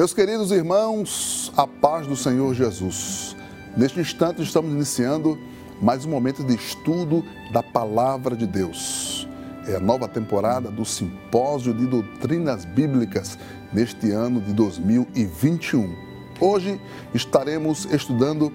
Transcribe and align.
Meus 0.00 0.14
queridos 0.14 0.50
irmãos, 0.50 1.52
a 1.54 1.66
paz 1.66 2.06
do 2.06 2.16
Senhor 2.16 2.54
Jesus. 2.54 3.36
Neste 3.76 4.00
instante 4.00 4.40
estamos 4.40 4.72
iniciando 4.72 5.38
mais 5.78 6.06
um 6.06 6.08
momento 6.08 6.42
de 6.42 6.54
estudo 6.54 7.22
da 7.52 7.62
palavra 7.62 8.34
de 8.34 8.46
Deus. 8.46 9.28
É 9.68 9.76
a 9.76 9.78
nova 9.78 10.08
temporada 10.08 10.70
do 10.70 10.86
Simpósio 10.86 11.74
de 11.74 11.84
Doutrinas 11.86 12.64
Bíblicas 12.64 13.38
neste 13.74 14.10
ano 14.10 14.40
de 14.40 14.54
2021. 14.54 15.94
Hoje 16.40 16.80
estaremos 17.12 17.84
estudando 17.92 18.50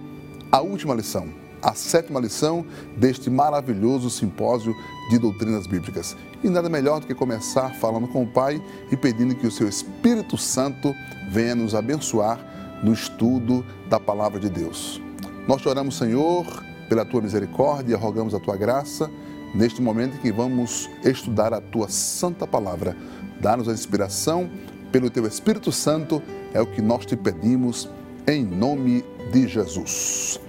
a 0.51 0.61
última 0.61 0.95
lição, 0.95 1.29
a 1.65 1.73
sétima 1.73 2.19
lição 2.19 2.63
deste 2.95 3.27
maravilhoso 3.27 4.07
simpósio 4.11 4.75
de 5.09 5.17
doutrinas 5.17 5.65
bíblicas. 5.65 6.15
E 6.43 6.49
nada 6.49 6.69
melhor 6.69 6.99
do 6.99 7.07
que 7.07 7.15
começar 7.15 7.73
falando 7.79 8.07
com 8.07 8.21
o 8.21 8.27
Pai 8.27 8.61
e 8.91 8.95
pedindo 8.95 9.33
que 9.35 9.47
o 9.47 9.51
seu 9.51 9.67
Espírito 9.67 10.37
Santo 10.37 10.93
venha 11.31 11.55
nos 11.55 11.73
abençoar 11.73 12.39
no 12.83 12.93
estudo 12.93 13.65
da 13.89 13.99
palavra 13.99 14.39
de 14.39 14.47
Deus. 14.47 15.01
Nós 15.47 15.59
te 15.59 15.67
oramos, 15.67 15.97
Senhor, 15.97 16.45
pela 16.87 17.03
tua 17.03 17.21
misericórdia, 17.21 17.97
rogamos 17.97 18.35
a 18.35 18.39
tua 18.39 18.55
graça 18.55 19.09
neste 19.55 19.81
momento 19.81 20.17
em 20.17 20.19
que 20.19 20.31
vamos 20.31 20.87
estudar 21.03 21.51
a 21.51 21.59
tua 21.59 21.89
santa 21.89 22.45
palavra. 22.45 22.95
Dá-nos 23.41 23.67
a 23.67 23.73
inspiração 23.73 24.51
pelo 24.91 25.09
teu 25.09 25.25
Espírito 25.25 25.71
Santo, 25.71 26.21
é 26.53 26.61
o 26.61 26.67
que 26.67 26.81
nós 26.81 27.07
te 27.07 27.15
pedimos 27.15 27.89
em 28.27 28.45
nome 28.45 29.03
de 29.31 29.47
Jesus. 29.47 30.44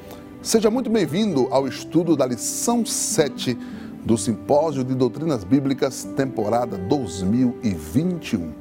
Seja 0.47 0.71
muito 0.71 0.89
bem-vindo 0.89 1.49
ao 1.51 1.67
estudo 1.67 2.15
da 2.15 2.25
lição 2.25 2.87
7 2.87 3.59
do 4.05 4.17
Simpósio 4.17 4.85
de 4.85 4.95
Doutrinas 4.95 5.43
Bíblicas, 5.43 6.05
temporada 6.17 6.79
2021. 6.79 8.55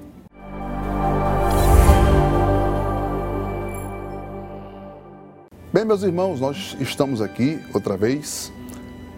Bem, 5.71 5.85
meus 5.85 6.01
irmãos, 6.01 6.39
nós 6.39 6.75
estamos 6.79 7.21
aqui 7.21 7.59
outra 7.71 7.95
vez 7.95 8.51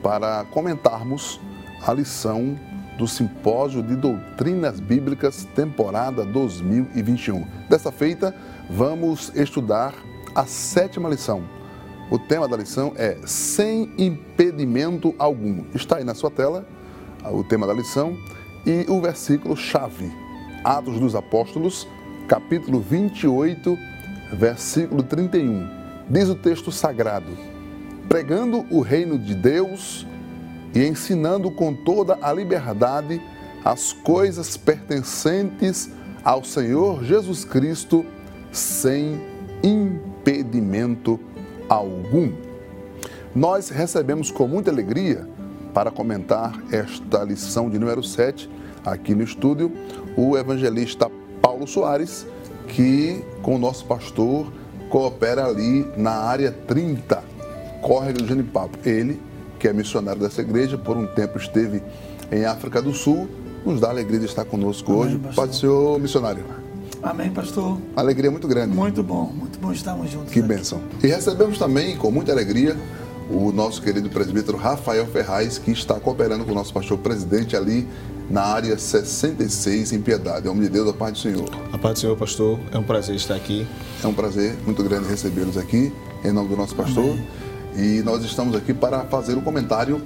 para 0.04 0.44
comentarmos 0.52 1.40
a 1.82 1.94
lição 1.94 2.60
do 2.98 3.08
Simpósio 3.08 3.82
de 3.82 3.96
Doutrinas 3.96 4.82
Bíblicas, 4.82 5.48
temporada 5.56 6.26
2021. 6.26 7.48
Dessa 7.70 7.94
feita, 7.94 8.36
vamos 8.70 9.32
estudar 9.34 9.94
a 10.36 10.46
sétima 10.46 11.08
lição 11.08 11.56
o 12.10 12.18
tema 12.18 12.48
da 12.48 12.56
lição 12.56 12.94
é 12.96 13.18
Sem 13.26 13.92
impedimento 13.98 15.14
algum. 15.20 15.66
Está 15.74 15.98
aí 15.98 16.04
na 16.04 16.16
sua 16.16 16.32
tela 16.32 16.66
o 17.32 17.44
tema 17.44 17.68
da 17.68 17.74
lição 17.74 18.18
e 18.66 18.86
o 18.90 19.02
versículo 19.02 19.58
chave. 19.58 20.10
Atos 20.64 21.00
dos 21.00 21.16
Apóstolos, 21.16 21.88
capítulo 22.28 22.80
28, 22.80 23.78
versículo 24.34 25.04
31. 25.04 25.68
Diz 26.10 26.30
o 26.30 26.36
texto 26.36 26.72
sagrado: 26.72 27.38
Pregando 28.08 28.66
o 28.72 28.80
reino 28.80 29.20
de 29.20 29.36
Deus 29.36 30.08
e 30.74 30.86
ensinando 30.86 31.52
com 31.52 31.74
toda 31.74 32.18
a 32.22 32.32
liberdade 32.32 33.22
as 33.66 33.92
coisas 33.92 34.56
pertencentes 34.56 35.90
ao 36.24 36.44
Senhor 36.44 37.04
Jesus 37.04 37.44
Cristo, 37.44 38.06
sem 38.52 39.20
impedimento 39.62 41.20
algum 41.20 41.37
algum. 41.70 42.32
Nós 43.36 43.70
recebemos 43.70 44.32
com 44.32 44.48
muita 44.48 44.72
alegria, 44.72 45.28
para 45.74 45.92
comentar 45.92 46.60
esta 46.72 47.24
lição 47.24 47.70
de 47.70 47.78
número 47.78 48.04
7, 48.04 48.50
aqui 48.84 49.14
no 49.14 49.24
estúdio, 49.24 49.72
o 50.16 50.36
evangelista 50.36 51.08
Paulo 51.40 51.68
Soares, 51.68 52.26
que 52.68 53.24
com 53.44 53.56
o 53.56 53.60
nosso 53.60 53.86
pastor 53.86 54.52
coopera 54.90 55.46
ali 55.46 55.86
na 55.96 56.12
área 56.12 56.52
30, 56.52 57.24
Córrego 57.82 58.20
do 58.20 58.28
Genipapo. 58.28 58.78
Ele, 58.84 59.22
que 59.60 59.68
é 59.68 59.74
missionário 59.74 60.20
dessa 60.20 60.42
igreja, 60.42 60.78
por 60.78 60.98
um 60.98 61.06
tempo 61.06 61.38
esteve 61.38 61.84
em 62.32 62.46
África 62.46 62.82
do 62.82 62.94
Sul, 62.94 63.28
nos 63.66 63.80
dá 63.80 63.90
alegria 63.90 64.20
de 64.20 64.26
estar 64.26 64.46
conosco 64.46 64.92
Amém, 64.92 65.04
hoje. 65.04 65.18
Pastor. 65.20 65.36
Pode 65.36 65.56
ser 65.58 65.68
o 65.68 66.00
missionário. 66.00 66.67
Amém, 67.02 67.30
pastor. 67.32 67.78
Alegria 67.96 68.32
muito 68.32 68.48
grande. 68.48 68.76
Muito 68.76 69.04
bom, 69.04 69.32
muito 69.34 69.60
bom 69.60 69.72
estarmos 69.72 70.12
juntos. 70.12 70.32
Que 70.32 70.40
aqui. 70.40 70.48
bênção. 70.48 70.82
E 71.04 71.08
recebemos 71.08 71.58
também, 71.58 71.96
com 71.96 72.12
muita 72.12 72.32
alegria, 72.32 72.76
o 73.30 73.52
nosso 73.52 73.82
querido 73.82 74.10
presbítero 74.10 74.58
Rafael 74.58 75.06
Ferraz, 75.08 75.58
que 75.58 75.72
está 75.72 76.00
cooperando 76.00 76.46
com 76.46 76.52
o 76.52 76.56
nosso 76.56 76.74
pastor 76.74 76.98
presidente 76.98 77.56
ali 77.56 77.88
na 78.30 78.42
área 78.42 78.78
66 78.78 79.94
em 79.94 80.02
Piedade. 80.02 80.46
Em 80.46 80.50
nome 80.50 80.62
de 80.62 80.70
Deus, 80.70 80.90
a 80.90 80.94
paz 80.94 81.14
do 81.14 81.20
Senhor. 81.20 81.50
A 81.72 81.78
paz 81.78 81.96
do 81.96 82.00
Senhor, 82.00 82.18
pastor. 82.18 82.60
É 82.72 82.78
um 82.78 82.84
prazer 82.84 83.16
estar 83.16 83.36
aqui. 83.36 83.68
É 84.04 84.08
um 84.08 84.14
prazer 84.14 84.56
muito 84.66 84.84
grande 84.84 85.08
recebê-los 85.08 85.58
aqui, 85.58 85.94
em 86.24 86.32
nome 86.32 86.50
do 86.50 86.56
nosso 86.56 86.76
pastor. 86.76 87.12
Amém. 87.12 87.28
E 87.78 88.02
nós 88.04 88.24
estamos 88.24 88.56
aqui 88.56 88.74
para 88.74 89.02
fazer 89.06 89.36
o 89.36 89.40
um 89.40 89.42
comentário 89.42 90.02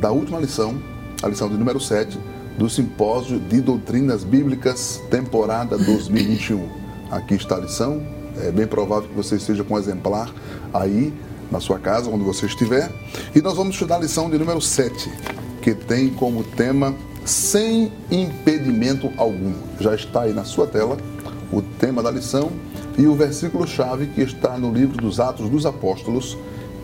da 0.00 0.10
última 0.10 0.40
lição, 0.40 0.76
a 1.22 1.28
lição 1.28 1.48
de 1.48 1.56
número 1.56 1.80
7, 1.80 2.18
do 2.56 2.68
Simpósio 2.70 3.38
de 3.38 3.60
Doutrinas 3.60 4.22
Bíblicas, 4.22 5.02
temporada 5.10 5.76
2021. 5.76 6.68
Aqui 7.10 7.34
está 7.34 7.56
a 7.56 7.60
lição. 7.60 8.00
É 8.38 8.50
bem 8.50 8.66
provável 8.66 9.08
que 9.08 9.14
você 9.14 9.36
esteja 9.36 9.64
com 9.64 9.74
um 9.74 9.78
exemplar 9.78 10.32
aí 10.72 11.12
na 11.50 11.60
sua 11.60 11.78
casa, 11.78 12.08
onde 12.10 12.24
você 12.24 12.46
estiver. 12.46 12.90
E 13.34 13.40
nós 13.40 13.56
vamos 13.56 13.74
estudar 13.74 13.96
a 13.96 14.00
lição 14.00 14.30
de 14.30 14.38
número 14.38 14.60
7, 14.60 15.10
que 15.62 15.74
tem 15.74 16.10
como 16.10 16.44
tema 16.44 16.94
Sem 17.24 17.92
impedimento 18.10 19.10
algum. 19.16 19.52
Já 19.80 19.94
está 19.94 20.22
aí 20.22 20.32
na 20.32 20.44
sua 20.44 20.66
tela 20.66 20.96
o 21.52 21.62
tema 21.62 22.02
da 22.02 22.10
lição 22.10 22.50
e 22.96 23.06
o 23.06 23.14
versículo-chave 23.14 24.06
que 24.08 24.20
está 24.20 24.58
no 24.58 24.72
livro 24.72 24.96
dos 24.96 25.18
Atos 25.18 25.48
dos 25.48 25.66
Apóstolos, 25.66 26.36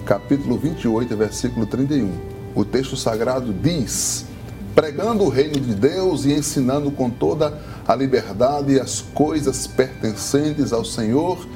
capítulo 0.05 0.57
28, 0.57 1.17
versículo 1.17 1.67
31. 1.67 2.11
O 2.55 2.65
texto 2.65 2.97
sagrado 2.97 3.53
diz: 3.53 4.27
pregando 4.75 5.25
o 5.25 5.29
reino 5.29 5.61
de 5.61 5.75
Deus 5.75 6.25
e 6.25 6.33
ensinando 6.33 6.91
com 6.91 7.11
toda 7.11 7.59
a 7.87 7.95
liberdade 7.95 8.79
as 8.79 9.01
coisas 9.01 9.67
pertencentes 9.67 10.73
ao 10.73 10.85
Senhor 10.85 11.47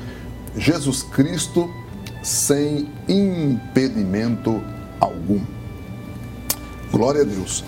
Jesus 0.57 1.03
Cristo, 1.03 1.69
sem 2.23 2.89
impedimento 3.09 4.63
algum. 5.01 5.41
Glória 6.91 7.23
a 7.23 7.25
Deus. 7.25 7.65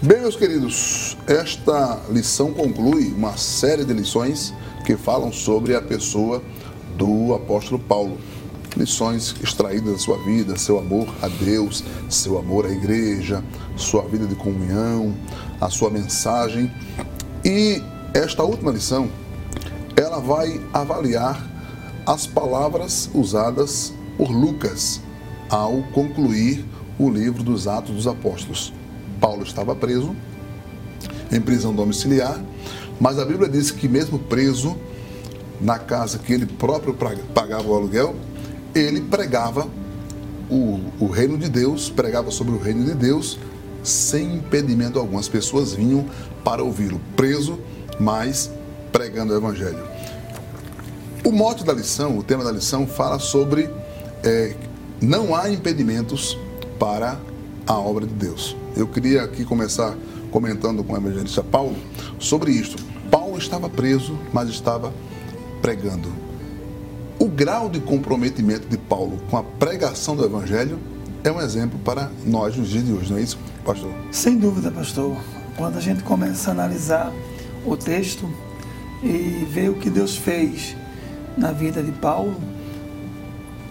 Bem, 0.00 0.20
meus 0.20 0.36
queridos, 0.36 1.16
esta 1.26 2.00
lição 2.08 2.52
conclui 2.52 3.08
uma 3.08 3.36
série 3.36 3.84
de 3.84 3.92
lições 3.92 4.54
que 4.86 4.96
falam 4.96 5.32
sobre 5.32 5.74
a 5.74 5.82
pessoa 5.82 6.40
do 6.96 7.34
apóstolo 7.34 7.80
Paulo 7.80 8.16
lições 8.76 9.34
extraídas 9.42 9.92
da 9.92 9.98
sua 9.98 10.18
vida, 10.24 10.56
seu 10.56 10.78
amor 10.78 11.08
a 11.22 11.28
Deus, 11.28 11.84
seu 12.08 12.38
amor 12.38 12.66
à 12.66 12.70
igreja, 12.70 13.42
sua 13.76 14.02
vida 14.02 14.26
de 14.26 14.34
comunhão, 14.34 15.14
a 15.60 15.68
sua 15.68 15.90
mensagem. 15.90 16.70
E 17.44 17.82
esta 18.14 18.42
última 18.42 18.70
lição, 18.70 19.08
ela 19.96 20.20
vai 20.20 20.60
avaliar 20.72 21.46
as 22.06 22.26
palavras 22.26 23.10
usadas 23.14 23.92
por 24.16 24.30
Lucas 24.30 25.00
ao 25.50 25.82
concluir 25.94 26.64
o 26.98 27.10
livro 27.10 27.42
dos 27.42 27.68
Atos 27.68 27.94
dos 27.94 28.06
Apóstolos. 28.06 28.72
Paulo 29.20 29.42
estava 29.42 29.74
preso, 29.74 30.14
em 31.30 31.40
prisão 31.40 31.74
domiciliar, 31.74 32.42
mas 33.00 33.18
a 33.18 33.24
Bíblia 33.24 33.48
diz 33.48 33.70
que, 33.70 33.88
mesmo 33.88 34.18
preso 34.18 34.76
na 35.60 35.78
casa 35.78 36.18
que 36.18 36.32
ele 36.32 36.46
próprio 36.46 36.96
pagava 37.34 37.68
o 37.68 37.74
aluguel, 37.74 38.14
ele 38.78 39.00
pregava 39.00 39.68
o, 40.50 40.80
o 40.98 41.06
reino 41.08 41.36
de 41.36 41.48
Deus, 41.48 41.90
pregava 41.90 42.30
sobre 42.30 42.54
o 42.54 42.58
reino 42.58 42.84
de 42.84 42.94
Deus 42.94 43.38
sem 43.82 44.36
impedimento 44.36 44.98
algum. 44.98 45.18
As 45.18 45.28
pessoas 45.28 45.74
vinham 45.74 46.06
para 46.44 46.62
ouvi-lo, 46.62 47.00
preso, 47.16 47.58
mas 47.98 48.50
pregando 48.90 49.32
o 49.32 49.36
evangelho. 49.36 49.82
O 51.24 51.32
mote 51.32 51.64
da 51.64 51.72
lição, 51.72 52.16
o 52.16 52.22
tema 52.22 52.44
da 52.44 52.52
lição, 52.52 52.86
fala 52.86 53.18
sobre 53.18 53.68
é, 54.24 54.54
não 55.00 55.34
há 55.34 55.50
impedimentos 55.50 56.38
para 56.78 57.20
a 57.66 57.78
obra 57.78 58.06
de 58.06 58.14
Deus. 58.14 58.56
Eu 58.76 58.86
queria 58.86 59.22
aqui 59.22 59.44
começar 59.44 59.94
comentando 60.30 60.82
com 60.84 60.92
o 60.92 60.96
evangelista 60.96 61.42
Paulo 61.42 61.76
sobre 62.18 62.52
isto. 62.52 62.82
Paulo 63.10 63.38
estava 63.38 63.68
preso, 63.68 64.18
mas 64.32 64.48
estava 64.48 64.92
pregando 65.60 66.27
o 67.18 67.26
grau 67.26 67.68
de 67.68 67.80
comprometimento 67.80 68.68
de 68.68 68.78
Paulo 68.78 69.18
com 69.30 69.36
a 69.36 69.42
pregação 69.42 70.14
do 70.14 70.24
Evangelho 70.24 70.78
é 71.24 71.32
um 71.32 71.40
exemplo 71.40 71.78
para 71.80 72.10
nós 72.24 72.56
nos 72.56 72.68
dias 72.68 72.84
de 72.84 72.92
hoje, 72.92 73.10
não 73.10 73.18
é 73.18 73.22
isso, 73.22 73.38
pastor? 73.64 73.92
Sem 74.12 74.38
dúvida, 74.38 74.70
pastor. 74.70 75.16
Quando 75.56 75.76
a 75.76 75.80
gente 75.80 76.02
começa 76.04 76.50
a 76.50 76.52
analisar 76.52 77.12
o 77.66 77.76
texto 77.76 78.28
e 79.02 79.44
ver 79.50 79.70
o 79.70 79.74
que 79.74 79.90
Deus 79.90 80.16
fez 80.16 80.76
na 81.36 81.50
vida 81.50 81.82
de 81.82 81.90
Paulo, 81.92 82.36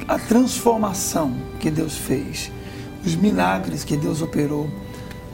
a 0.07 0.19
transformação 0.19 1.33
que 1.59 1.71
Deus 1.71 1.95
fez, 1.95 2.51
os 3.05 3.15
milagres 3.15 3.83
que 3.83 3.95
Deus 3.95 4.21
operou 4.21 4.69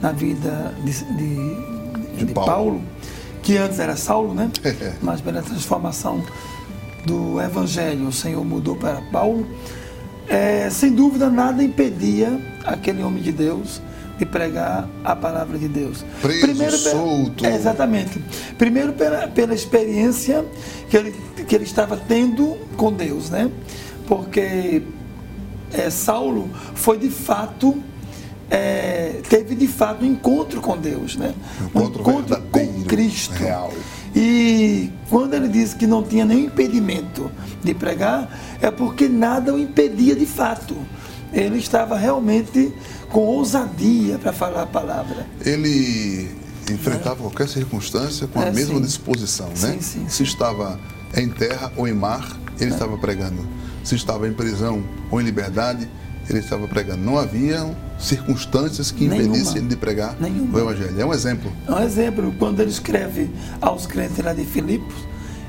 na 0.00 0.12
vida 0.12 0.74
de, 0.84 0.92
de, 0.92 2.16
de, 2.16 2.24
de 2.26 2.32
Paulo. 2.32 2.46
Paulo. 2.46 2.82
que 3.42 3.56
antes 3.56 3.78
era 3.78 3.96
Saulo, 3.96 4.34
né? 4.34 4.50
Mas 5.02 5.20
pela 5.20 5.42
transformação 5.42 6.22
do 7.04 7.40
Evangelho 7.40 8.08
o 8.08 8.12
Senhor 8.12 8.44
mudou 8.44 8.76
para 8.76 9.00
Paulo, 9.12 9.46
é, 10.28 10.68
sem 10.70 10.92
dúvida 10.92 11.28
nada 11.28 11.62
impedia 11.62 12.40
aquele 12.64 13.02
homem 13.02 13.22
de 13.22 13.30
Deus 13.32 13.80
de 14.18 14.24
pregar 14.24 14.88
a 15.04 15.14
palavra 15.16 15.58
de 15.58 15.66
Deus. 15.68 16.04
Preso, 16.22 16.40
Primeiro, 16.42 16.78
pela- 16.78 16.90
solto. 16.94 17.44
É, 17.44 17.54
exatamente. 17.54 18.22
Primeiro 18.56 18.92
pela, 18.92 19.26
pela 19.28 19.52
experiência 19.54 20.44
que 20.88 20.96
ele, 20.96 21.14
que 21.46 21.54
ele 21.54 21.64
estava 21.64 21.96
tendo 21.96 22.56
com 22.76 22.92
Deus, 22.92 23.28
né? 23.28 23.50
Porque 24.06 24.82
é, 25.72 25.90
Saulo 25.90 26.48
foi 26.74 26.96
de 26.96 27.10
fato 27.10 27.76
é, 28.50 29.20
teve 29.28 29.54
de 29.56 29.66
fato 29.66 30.04
um 30.04 30.08
encontro 30.08 30.60
com 30.60 30.76
Deus, 30.76 31.16
né? 31.16 31.34
Um 31.74 31.80
encontro 31.82 32.04
verdadeiro, 32.04 32.72
com 32.72 32.84
Cristo. 32.84 33.32
real. 33.34 33.72
E 34.14 34.90
quando 35.10 35.34
ele 35.34 35.48
disse 35.48 35.74
que 35.74 35.86
não 35.86 36.02
tinha 36.02 36.24
nenhum 36.24 36.44
impedimento 36.46 37.30
de 37.62 37.74
pregar, 37.74 38.28
é 38.60 38.70
porque 38.70 39.08
nada 39.08 39.52
o 39.52 39.58
impedia 39.58 40.14
de 40.14 40.26
fato. 40.26 40.76
Ele 41.32 41.58
estava 41.58 41.96
realmente 41.98 42.72
com 43.10 43.20
ousadia 43.20 44.18
para 44.18 44.32
falar 44.32 44.62
a 44.62 44.66
palavra. 44.66 45.26
Ele 45.44 46.30
enfrentava 46.70 47.16
qualquer 47.16 47.48
circunstância 47.48 48.26
com 48.28 48.38
a 48.38 48.46
É, 48.46 48.50
mesma 48.52 48.76
sim. 48.76 48.82
disposição, 48.82 49.48
né? 49.48 49.54
Sim, 49.72 49.80
sim, 49.80 50.08
Se 50.08 50.22
estava 50.22 50.78
em 51.16 51.28
terra 51.28 51.72
ou 51.76 51.88
em 51.88 51.92
mar, 51.92 52.38
ele 52.60 52.70
É. 52.70 52.74
estava 52.74 52.96
pregando. 52.96 53.44
Se 53.82 53.96
estava 53.96 54.28
em 54.28 54.32
prisão 54.32 54.82
ou 55.10 55.20
em 55.20 55.24
liberdade, 55.24 55.88
ele 56.30 56.38
estava 56.38 56.66
pregando. 56.68 57.02
Não 57.04 57.18
havia 57.18 57.76
circunstâncias 57.98 58.90
que 58.90 59.04
impedissem 59.04 59.58
ele 59.58 59.68
de 59.68 59.76
pregar 59.76 60.16
Nenhuma. 60.20 60.58
o 60.58 60.60
Evangelho. 60.60 61.00
É 61.00 61.04
um 61.04 61.12
exemplo. 61.12 61.52
Um 61.68 61.78
exemplo, 61.78 62.34
quando 62.38 62.60
ele 62.60 62.70
escreve 62.70 63.30
aos 63.60 63.86
crentes 63.86 64.24
lá 64.24 64.32
de 64.32 64.44
Filipos, 64.44 64.94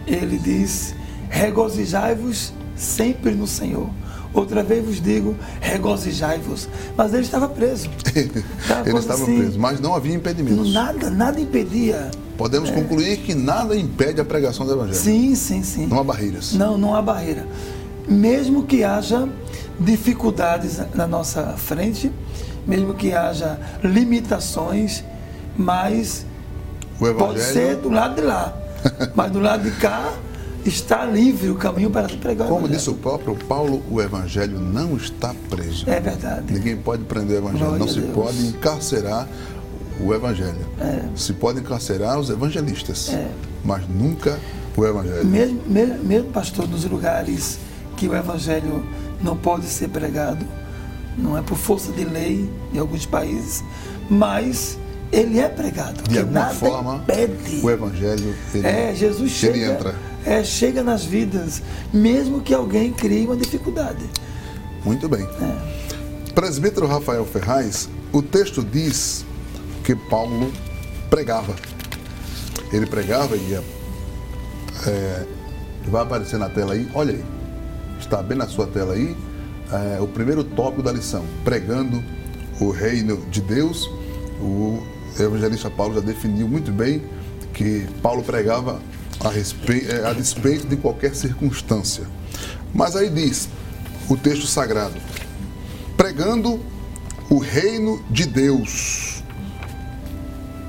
ele 0.08 0.38
diz: 0.38 0.96
regozijai-vos 1.30 2.54
sempre 2.76 3.32
no 3.32 3.48
Senhor. 3.48 3.90
Outra 4.34 4.62
vez 4.62 4.86
vos 4.86 5.02
digo, 5.02 5.34
regozijai-vos. 5.62 6.68
Mas 6.98 7.14
ele 7.14 7.24
estava 7.24 7.48
preso. 7.48 7.90
Aquela 8.70 8.82
ele 8.86 9.00
estava 9.00 9.24
assim, 9.24 9.38
preso, 9.38 9.58
mas 9.58 9.80
não 9.80 9.96
havia 9.96 10.14
impedimentos. 10.14 10.74
Nada, 10.74 11.10
nada 11.10 11.40
impedia. 11.40 12.12
Podemos 12.38 12.70
concluir 12.70 13.20
que 13.20 13.34
nada 13.34 13.78
impede 13.78 14.20
a 14.20 14.26
pregação 14.26 14.66
do 14.66 14.74
Evangelho. 14.74 14.98
Sim, 14.98 15.36
sim, 15.36 15.64
sim. 15.64 15.88
Não 15.88 16.00
há 16.02 16.04
barreiras. 16.04 16.52
Não, 16.52 16.78
não 16.78 16.94
há 16.94 17.02
barreira. 17.02 17.48
Mesmo 18.08 18.64
que 18.64 18.84
haja 18.84 19.28
dificuldades 19.80 20.80
na 20.94 21.08
nossa 21.08 21.44
frente, 21.58 22.12
mesmo 22.66 22.94
que 22.94 23.14
haja 23.14 23.60
limitações, 23.84 25.04
mas 25.58 26.26
pode 27.18 27.42
ser 27.42 27.78
do 27.78 27.90
lado 27.90 28.16
de 28.16 28.22
lá. 28.22 28.54
Mas 29.16 29.32
do 29.32 29.40
lado 29.40 29.64
de 29.64 29.72
cá 29.78 30.14
está 30.64 31.06
livre 31.06 31.50
o 31.50 31.56
caminho 31.56 31.90
para 31.90 32.08
pregar. 32.08 32.48
como 32.48 32.70
disse 32.70 32.88
o 32.88 32.94
próprio 32.94 33.36
Paulo, 33.36 33.82
o 33.90 34.00
Evangelho 34.00 34.60
não 34.60 34.96
está 34.96 35.34
preso. 35.50 35.90
É 35.90 36.00
verdade. 36.00 36.54
Ninguém 36.54 36.78
pode 36.78 37.04
prender 37.06 37.38
o 37.38 37.40
Evangelho, 37.40 37.66
Glória 37.66 37.80
não 37.80 37.88
se 37.88 38.00
Deus. 38.00 38.14
pode 38.14 38.46
encarcerar 38.46 39.28
o 40.00 40.14
Evangelho. 40.14 40.60
Se 41.16 41.34
pode 41.34 41.62
encarcerar 41.62 42.20
os 42.20 42.30
evangelistas, 42.30 43.10
É. 43.10 43.28
mas 43.64 43.88
nunca 43.90 44.38
o 44.78 44.86
Evangelho. 44.86 45.26
Mesmo, 45.26 45.62
mesmo, 45.66 46.04
mesmo, 46.04 46.30
pastor, 46.30 46.68
nos 46.68 46.86
lugares 46.86 47.58
que 47.96 48.08
o 48.08 48.16
evangelho 48.16 48.86
não 49.22 49.36
pode 49.36 49.66
ser 49.66 49.90
pregado, 49.90 50.46
não 51.18 51.38
é 51.38 51.42
por 51.42 51.58
força 51.58 51.92
de 51.92 52.04
lei 52.04 52.50
em 52.74 52.78
alguns 52.78 53.06
países, 53.06 53.64
mas 54.10 54.78
ele 55.12 55.40
é 55.40 55.48
pregado. 55.48 56.04
De 56.04 56.20
alguma 56.20 56.50
forma, 56.50 56.96
impede. 56.98 57.62
o 57.64 57.70
Evangelho 57.70 58.36
ele, 58.54 58.68
É, 58.68 58.94
Jesus 58.94 59.32
chega, 59.32 59.58
ele 59.58 59.72
entra. 59.72 59.96
É, 60.26 60.44
chega 60.44 60.84
nas 60.84 61.06
vidas, 61.06 61.62
mesmo 61.94 62.42
que 62.42 62.54
alguém 62.54 62.92
crie 62.92 63.26
uma 63.26 63.38
dificuldade. 63.38 64.04
Muito 64.84 65.08
bem. 65.08 65.24
É. 65.24 66.32
Presbítero 66.34 66.88
Rafael 66.88 67.26
Ferraz, 67.26 67.88
o 68.12 68.22
texto 68.22 68.62
diz 68.64 69.26
que 69.84 69.96
Paulo 69.96 70.52
pregava. 71.10 71.56
Ele 72.74 72.86
pregava 72.86 73.38
e 73.38 73.52
ia, 73.52 73.64
é, 74.86 75.26
vai 75.88 76.02
aparecer 76.02 76.38
na 76.38 76.50
tela 76.50 76.74
aí, 76.74 76.90
olha 76.94 77.14
aí, 77.14 77.24
está 78.06 78.22
bem 78.22 78.38
na 78.38 78.48
sua 78.48 78.68
tela 78.68 78.94
aí, 78.94 79.16
é, 79.72 80.00
o 80.00 80.08
primeiro 80.08 80.44
tópico 80.44 80.84
da 80.84 80.92
lição, 80.92 81.26
pregando 81.44 82.04
o 82.60 82.70
reino 82.70 83.18
de 83.32 83.42
Deus. 83.42 83.90
O 84.40 84.82
evangelista 85.20 85.70
Paulo 85.70 85.96
já 85.96 86.02
definiu 86.02 86.48
muito 86.48 86.72
bem 86.72 87.04
que 87.54 87.88
Paulo 88.02 88.22
pregava 88.22 88.80
a, 89.20 89.30
respe- 89.30 89.86
é, 89.90 90.06
a 90.06 90.14
despeito 90.14 90.68
de 90.68 90.76
qualquer 90.76 91.16
circunstância. 91.16 92.04
Mas 92.74 92.96
aí 92.96 93.10
diz 93.10 93.50
o 94.10 94.16
texto 94.16 94.46
sagrado, 94.46 94.96
pregando 95.98 96.60
o 97.30 97.40
reino 97.40 98.04
de 98.10 98.26
Deus. 98.26 99.24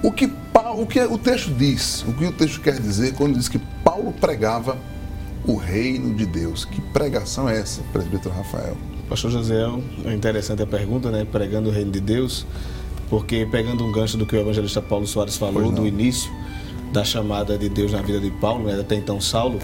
O 0.02 0.10
que, 0.10 0.32
o 0.76 0.86
que 0.86 1.00
o 1.00 1.18
texto 1.18 1.52
diz, 1.52 2.02
o 2.08 2.12
que 2.12 2.24
o 2.24 2.32
texto 2.32 2.60
quer 2.60 2.80
dizer 2.80 3.14
quando 3.14 3.36
diz 3.36 3.48
que 3.48 3.58
Paulo 3.84 4.12
pregava 4.12 4.78
o 5.46 5.56
reino 5.56 6.14
de 6.14 6.26
Deus? 6.26 6.64
Que 6.64 6.80
pregação 6.80 7.48
é 7.48 7.58
essa, 7.58 7.82
presbítero 7.92 8.34
Rafael? 8.34 8.76
Pastor 9.08 9.30
José, 9.30 9.64
é 10.04 10.12
interessante 10.12 10.62
a 10.62 10.66
pergunta, 10.66 11.10
né? 11.10 11.24
Pregando 11.30 11.68
o 11.68 11.72
reino 11.72 11.92
de 11.92 12.00
Deus, 12.00 12.44
porque 13.08 13.46
pegando 13.50 13.84
um 13.84 13.92
gancho 13.92 14.16
do 14.16 14.26
que 14.26 14.34
o 14.34 14.40
evangelista 14.40 14.82
Paulo 14.82 15.06
Soares 15.06 15.36
falou 15.36 15.70
do 15.70 15.86
início 15.86 16.30
da 16.92 17.04
chamada 17.04 17.56
de 17.56 17.68
Deus 17.68 17.92
na 17.92 18.02
vida 18.02 18.18
de 18.18 18.30
Paulo, 18.30 18.64
né? 18.64 18.80
até 18.80 18.94
então 18.94 19.20
Saulo, 19.20 19.58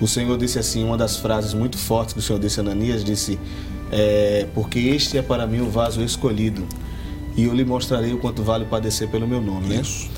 o 0.00 0.08
Senhor 0.08 0.36
disse 0.38 0.58
assim, 0.58 0.84
uma 0.84 0.96
das 0.96 1.16
frases 1.16 1.52
muito 1.54 1.76
fortes 1.76 2.14
que 2.14 2.20
o 2.20 2.22
Senhor 2.22 2.38
disse 2.38 2.58
a 2.58 2.62
Ananias, 2.62 3.04
disse, 3.04 3.38
é, 3.92 4.46
porque 4.54 4.78
este 4.78 5.18
é 5.18 5.22
para 5.22 5.46
mim 5.46 5.60
o 5.60 5.70
vaso 5.70 6.02
escolhido, 6.02 6.66
e 7.36 7.44
eu 7.44 7.54
lhe 7.54 7.64
mostrarei 7.64 8.12
o 8.12 8.18
quanto 8.18 8.42
vale 8.42 8.64
padecer 8.64 9.08
pelo 9.08 9.26
meu 9.26 9.40
nome, 9.40 9.68
né? 9.68 9.80
Isso. 9.80 10.08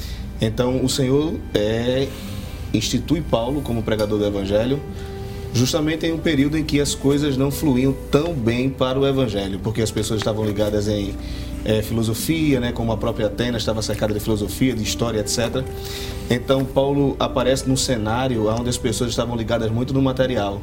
Então 0.40 0.84
o 0.84 0.88
Senhor 0.88 1.34
é, 1.54 2.08
institui 2.76 3.20
Paulo 3.20 3.60
como 3.62 3.82
pregador 3.82 4.18
do 4.18 4.24
Evangelho, 4.24 4.80
justamente 5.52 6.06
em 6.06 6.12
um 6.12 6.18
período 6.18 6.58
em 6.58 6.64
que 6.64 6.80
as 6.80 6.94
coisas 6.94 7.36
não 7.36 7.50
fluíam 7.50 7.94
tão 8.10 8.34
bem 8.34 8.68
para 8.68 8.98
o 8.98 9.06
Evangelho, 9.06 9.58
porque 9.62 9.80
as 9.80 9.90
pessoas 9.90 10.20
estavam 10.20 10.44
ligadas 10.44 10.86
em 10.88 11.14
eh, 11.64 11.82
filosofia, 11.82 12.60
né, 12.60 12.72
como 12.72 12.92
a 12.92 12.96
própria 12.96 13.26
Atenas 13.26 13.62
estava 13.62 13.82
cercada 13.82 14.14
de 14.14 14.20
filosofia, 14.20 14.74
de 14.74 14.82
história, 14.82 15.20
etc. 15.20 15.64
Então 16.30 16.64
Paulo 16.64 17.16
aparece 17.18 17.68
num 17.68 17.76
cenário 17.76 18.48
onde 18.48 18.68
as 18.68 18.76
pessoas 18.76 19.10
estavam 19.10 19.36
ligadas 19.36 19.70
muito 19.70 19.92
no 19.92 20.02
material. 20.02 20.60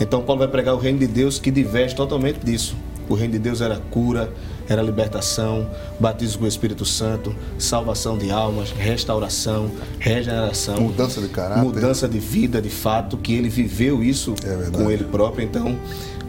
Então 0.00 0.22
Paulo 0.22 0.40
vai 0.40 0.48
pregar 0.48 0.74
o 0.74 0.78
reino 0.78 0.98
de 0.98 1.06
Deus 1.06 1.38
que 1.38 1.50
diverge 1.50 1.94
totalmente 1.94 2.44
disso. 2.44 2.76
O 3.08 3.14
reino 3.14 3.32
de 3.34 3.38
Deus 3.38 3.60
era 3.60 3.76
cura, 3.90 4.30
era 4.68 4.80
libertação, 4.82 5.68
batismo 5.98 6.38
com 6.40 6.44
o 6.44 6.48
Espírito 6.48 6.84
Santo, 6.84 7.34
salvação 7.58 8.16
de 8.18 8.30
almas, 8.30 8.70
restauração, 8.70 9.70
regeneração, 9.98 10.80
Mudança 10.80 11.20
de 11.20 11.28
caráter. 11.28 11.62
mudança 11.62 12.08
de 12.08 12.18
vida, 12.18 12.60
de 12.62 12.70
fato, 12.70 13.16
que 13.16 13.34
ele 13.34 13.48
viveu 13.48 14.02
isso 14.02 14.34
É 14.44 14.70
com 14.70 14.90
ele 14.90 15.04
próprio. 15.04 15.44
Então, 15.44 15.76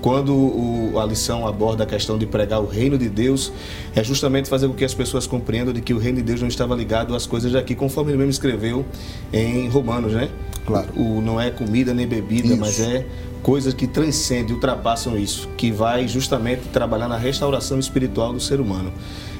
quando 0.01 0.33
o- 0.35 0.99
a 0.99 1.05
lição 1.05 1.47
aborda 1.47 1.83
a 1.83 1.87
questão 1.87 2.17
de 2.17 2.25
pregar 2.25 2.61
o 2.61 2.67
reino 2.67 2.97
de 2.97 3.09
Deus, 3.09 3.51
é 3.95 4.03
justamente 4.03 4.47
fazer 4.49 4.67
com 4.67 4.73
que 4.73 4.85
as 4.85 4.93
pessoas 4.93 5.25
compreendam 5.25 5.73
de 5.73 5.81
que 5.81 5.93
o 5.93 5.97
reino 5.97 6.17
de 6.17 6.23
Deus 6.23 6.41
não 6.41 6.47
estava 6.47 6.75
ligado 6.75 7.15
às 7.15 7.25
coisas 7.25 7.51
daqui, 7.51 7.73
conforme 7.73 8.11
ele 8.11 8.17
mesmo 8.17 8.31
escreveu 8.31 8.85
em 9.33 9.67
Romanos, 9.67 10.13
né? 10.13 10.29
Claro. 10.65 10.87
O, 10.95 11.21
não 11.21 11.39
é 11.41 11.49
comida 11.51 11.93
nem 11.93 12.05
bebida, 12.07 12.49
Isso. 12.49 12.57
mas 12.57 12.79
é 12.79 13.05
coisas 13.45 13.75
que 13.75 13.85
transcendem, 13.85 14.55
ultrapassam 14.55 15.15
isso, 15.15 15.47
que 15.55 15.71
vai 15.71 16.07
justamente 16.07 16.67
trabalhar 16.69 17.07
na 17.07 17.15
restauração 17.15 17.77
espiritual 17.77 18.33
do 18.33 18.39
ser 18.39 18.59
humano. 18.59 18.91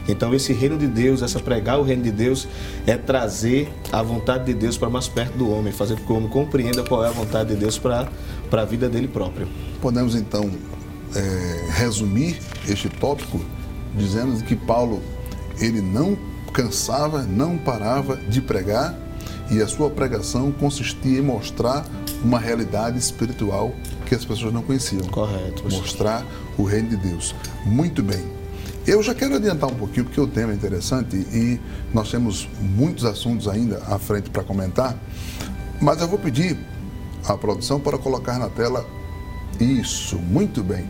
Então, 0.07 0.31
esse 0.31 0.53
reino 0.53 0.77
de 0.77 0.85
Deus, 0.85 1.23
essa 1.23 1.39
pregar 1.39 1.79
o 1.79 1.81
reino 1.81 2.03
de 2.03 2.11
Deus, 2.11 2.47
é 2.85 2.95
trazer 2.95 3.67
a 3.91 4.03
vontade 4.03 4.45
de 4.45 4.53
Deus 4.53 4.77
para 4.77 4.91
mais 4.91 5.07
perto 5.07 5.35
do 5.35 5.49
homem, 5.49 5.73
fazer 5.73 5.95
com 5.95 6.05
que 6.05 6.13
o 6.13 6.17
homem 6.17 6.29
compreenda 6.29 6.83
qual 6.83 7.03
é 7.03 7.07
a 7.07 7.11
vontade 7.11 7.49
de 7.49 7.55
Deus 7.55 7.79
para 7.79 8.07
para 8.47 8.61
a 8.61 8.65
vida 8.65 8.87
dele 8.87 9.07
próprio. 9.07 9.47
Podemos 9.81 10.13
então 10.13 10.51
é, 11.15 11.71
resumir 11.71 12.37
este 12.67 12.87
tópico 12.87 13.41
dizendo 13.95 14.39
que 14.43 14.55
Paulo 14.55 15.01
ele 15.59 15.81
não 15.81 16.15
cansava, 16.53 17.23
não 17.23 17.57
parava 17.57 18.17
de 18.17 18.39
pregar 18.39 18.95
e 19.49 19.59
a 19.61 19.67
sua 19.67 19.89
pregação 19.89 20.51
consistia 20.51 21.17
em 21.17 21.23
mostrar 21.23 21.83
uma 22.23 22.39
realidade 22.39 22.97
espiritual 22.97 23.73
que 24.05 24.15
as 24.15 24.23
pessoas 24.23 24.53
não 24.53 24.61
conheciam. 24.61 25.03
Correto. 25.07 25.63
Mostrar 25.63 26.25
o 26.57 26.63
reino 26.63 26.89
de 26.89 26.97
Deus. 26.97 27.35
Muito 27.65 28.01
bem. 28.01 28.23
Eu 28.87 29.01
já 29.01 29.15
quero 29.15 29.35
adiantar 29.35 29.69
um 29.69 29.75
pouquinho 29.75 30.05
porque 30.05 30.21
o 30.21 30.27
tema 30.27 30.51
é 30.51 30.55
interessante 30.55 31.15
e 31.15 31.59
nós 31.91 32.11
temos 32.11 32.47
muitos 32.59 33.03
assuntos 33.03 33.47
ainda 33.47 33.81
à 33.87 33.97
frente 33.97 34.29
para 34.29 34.43
comentar, 34.43 34.95
mas 35.81 35.99
eu 36.01 36.07
vou 36.07 36.19
pedir 36.19 36.55
à 37.27 37.35
produção 37.35 37.79
para 37.79 37.97
colocar 37.97 38.37
na 38.37 38.47
tela 38.47 38.85
isso, 39.59 40.17
muito 40.17 40.63
bem. 40.63 40.87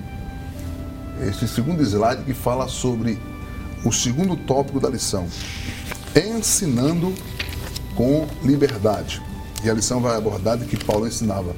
Esse 1.22 1.48
segundo 1.48 1.82
slide 1.82 2.24
que 2.24 2.34
fala 2.34 2.68
sobre 2.68 3.18
o 3.86 3.92
segundo 3.94 4.36
tópico 4.36 4.80
da 4.80 4.90
lição, 4.90 5.28
ensinando 6.14 7.14
com 7.96 8.28
liberdade. 8.44 9.22
E 9.64 9.70
a 9.70 9.74
lição 9.74 10.02
vai 10.02 10.18
abordar 10.18 10.58
de 10.58 10.66
que 10.66 10.84
Paulo 10.84 11.08
ensinava 11.08 11.56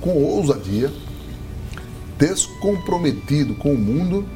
com 0.00 0.22
ousadia, 0.22 0.92
descomprometido 2.18 3.54
com 3.54 3.74
o 3.74 3.78
mundo 3.78 4.26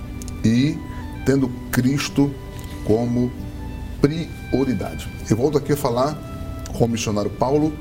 e 0.45 0.77
tendo 1.25 1.49
Cristo 1.71 2.33
como 2.85 3.31
prioridade. 4.01 5.09
Eu 5.31 5.37
volto 5.37 5.59
aqui 5.59 5.73
a 5.73 5.77
falar 5.77 6.15
com 6.77 6.85
o 6.85 6.89
missionário 6.89 7.31
Paulo 7.31 7.73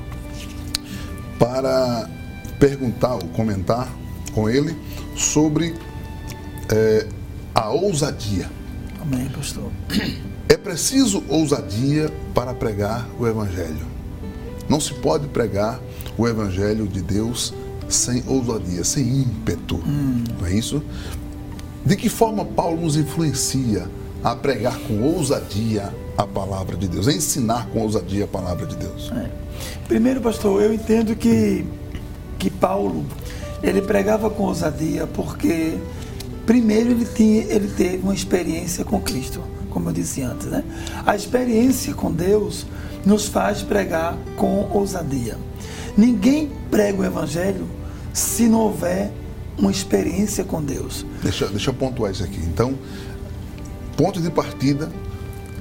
para 1.38 2.08
perguntar 2.58 3.14
ou 3.14 3.28
comentar 3.28 3.92
com 4.32 4.48
ele 4.48 4.76
sobre 5.16 5.74
é, 6.70 7.06
a 7.54 7.70
ousadia. 7.70 8.48
Amém, 9.00 9.28
pastor. 9.28 9.70
É 10.48 10.56
preciso 10.56 11.24
ousadia 11.28 12.12
para 12.34 12.54
pregar 12.54 13.08
o 13.18 13.26
Evangelho. 13.26 13.86
Não 14.68 14.78
se 14.78 14.94
pode 14.94 15.26
pregar 15.28 15.80
o 16.16 16.28
Evangelho 16.28 16.86
de 16.86 17.00
Deus 17.00 17.52
sem 17.92 18.22
ousadia, 18.26 18.84
sem 18.84 19.22
ímpeto. 19.22 19.76
Hum. 19.76 20.24
Não 20.40 20.46
é 20.46 20.54
isso? 20.54 20.82
De 21.84 21.96
que 21.96 22.08
forma 22.08 22.44
Paulo 22.44 22.80
nos 22.80 22.96
influencia 22.96 23.88
a 24.22 24.36
pregar 24.36 24.78
com 24.80 25.02
ousadia 25.02 25.92
a 26.16 26.26
palavra 26.26 26.76
de 26.76 26.86
Deus, 26.86 27.08
a 27.08 27.12
ensinar 27.12 27.68
com 27.70 27.80
ousadia 27.80 28.24
a 28.24 28.28
palavra 28.28 28.66
de 28.66 28.76
Deus? 28.76 29.10
É. 29.12 29.28
Primeiro, 29.88 30.20
pastor, 30.20 30.62
eu 30.62 30.72
entendo 30.72 31.16
que, 31.16 31.64
que 32.38 32.50
Paulo 32.50 33.04
ele 33.62 33.82
pregava 33.82 34.30
com 34.30 34.44
ousadia 34.44 35.06
porque 35.06 35.78
primeiro 36.44 36.90
ele 36.90 37.04
tinha 37.04 37.42
ele 37.44 37.68
teve 37.68 37.98
uma 37.98 38.14
experiência 38.14 38.84
com 38.84 39.00
Cristo, 39.00 39.40
como 39.70 39.88
eu 39.88 39.92
disse 39.92 40.22
antes, 40.22 40.46
né? 40.46 40.64
A 41.06 41.14
experiência 41.14 41.94
com 41.94 42.10
Deus 42.10 42.66
nos 43.04 43.26
faz 43.26 43.62
pregar 43.62 44.16
com 44.36 44.68
ousadia. 44.72 45.36
Ninguém 45.96 46.50
prega 46.70 47.00
o 47.00 47.04
evangelho 47.04 47.66
se 48.12 48.46
não 48.46 48.60
houver 48.60 49.12
uma 49.58 49.70
experiência 49.70 50.44
com 50.44 50.62
Deus. 50.62 51.04
Deixa, 51.22 51.46
deixa 51.46 51.70
eu 51.70 51.74
pontuar 51.74 52.10
isso 52.10 52.24
aqui. 52.24 52.40
Então, 52.40 52.78
ponto 53.96 54.20
de 54.20 54.30
partida 54.30 54.90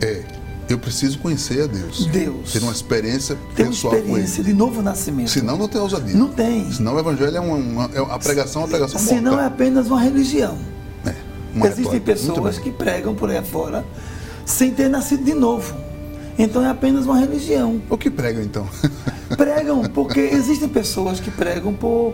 é 0.01 0.23
eu 0.69 0.79
preciso 0.79 1.19
conhecer 1.19 1.63
a 1.63 1.67
Deus. 1.67 2.05
Deus. 2.05 2.53
Ter 2.53 2.63
uma 2.63 2.71
experiência 2.71 3.37
ter 3.55 3.67
pessoal 3.67 3.93
uma 3.93 3.99
experiência 4.01 4.43
de 4.43 4.53
novo 4.53 4.81
nascimento. 4.81 5.29
Senão 5.29 5.57
não 5.57 5.67
tem 5.67 5.81
ousadia. 5.81 6.15
Não 6.15 6.29
tem. 6.29 6.71
Senão 6.71 6.95
o 6.95 6.99
evangelho 6.99 7.35
é 7.35 7.39
uma, 7.39 7.55
uma 7.55 7.89
é 7.93 7.99
a 7.99 8.19
pregação 8.19 8.61
uma 8.61 8.67
pregação 8.69 8.99
Senão 8.99 9.33
morta. 9.33 9.43
é 9.43 9.47
apenas 9.47 9.87
uma 9.87 10.01
religião. 10.01 10.57
É, 11.05 11.13
uma 11.53 11.67
Existem 11.67 11.99
pessoas 11.99 12.57
que 12.57 12.71
pregam 12.71 13.13
por 13.13 13.29
aí 13.29 13.37
afora 13.37 13.85
sem 14.45 14.71
ter 14.71 14.89
nascido 14.89 15.23
de 15.23 15.33
novo. 15.33 15.75
Então 16.37 16.63
é 16.63 16.69
apenas 16.69 17.05
uma 17.05 17.19
religião. 17.19 17.81
O 17.89 17.97
que 17.97 18.09
pregam 18.09 18.41
então? 18.41 18.67
Pregam 19.35 19.83
porque 19.83 20.19
existem 20.19 20.67
pessoas 20.67 21.19
que 21.19 21.31
pregam 21.31 21.73
por 21.73 22.13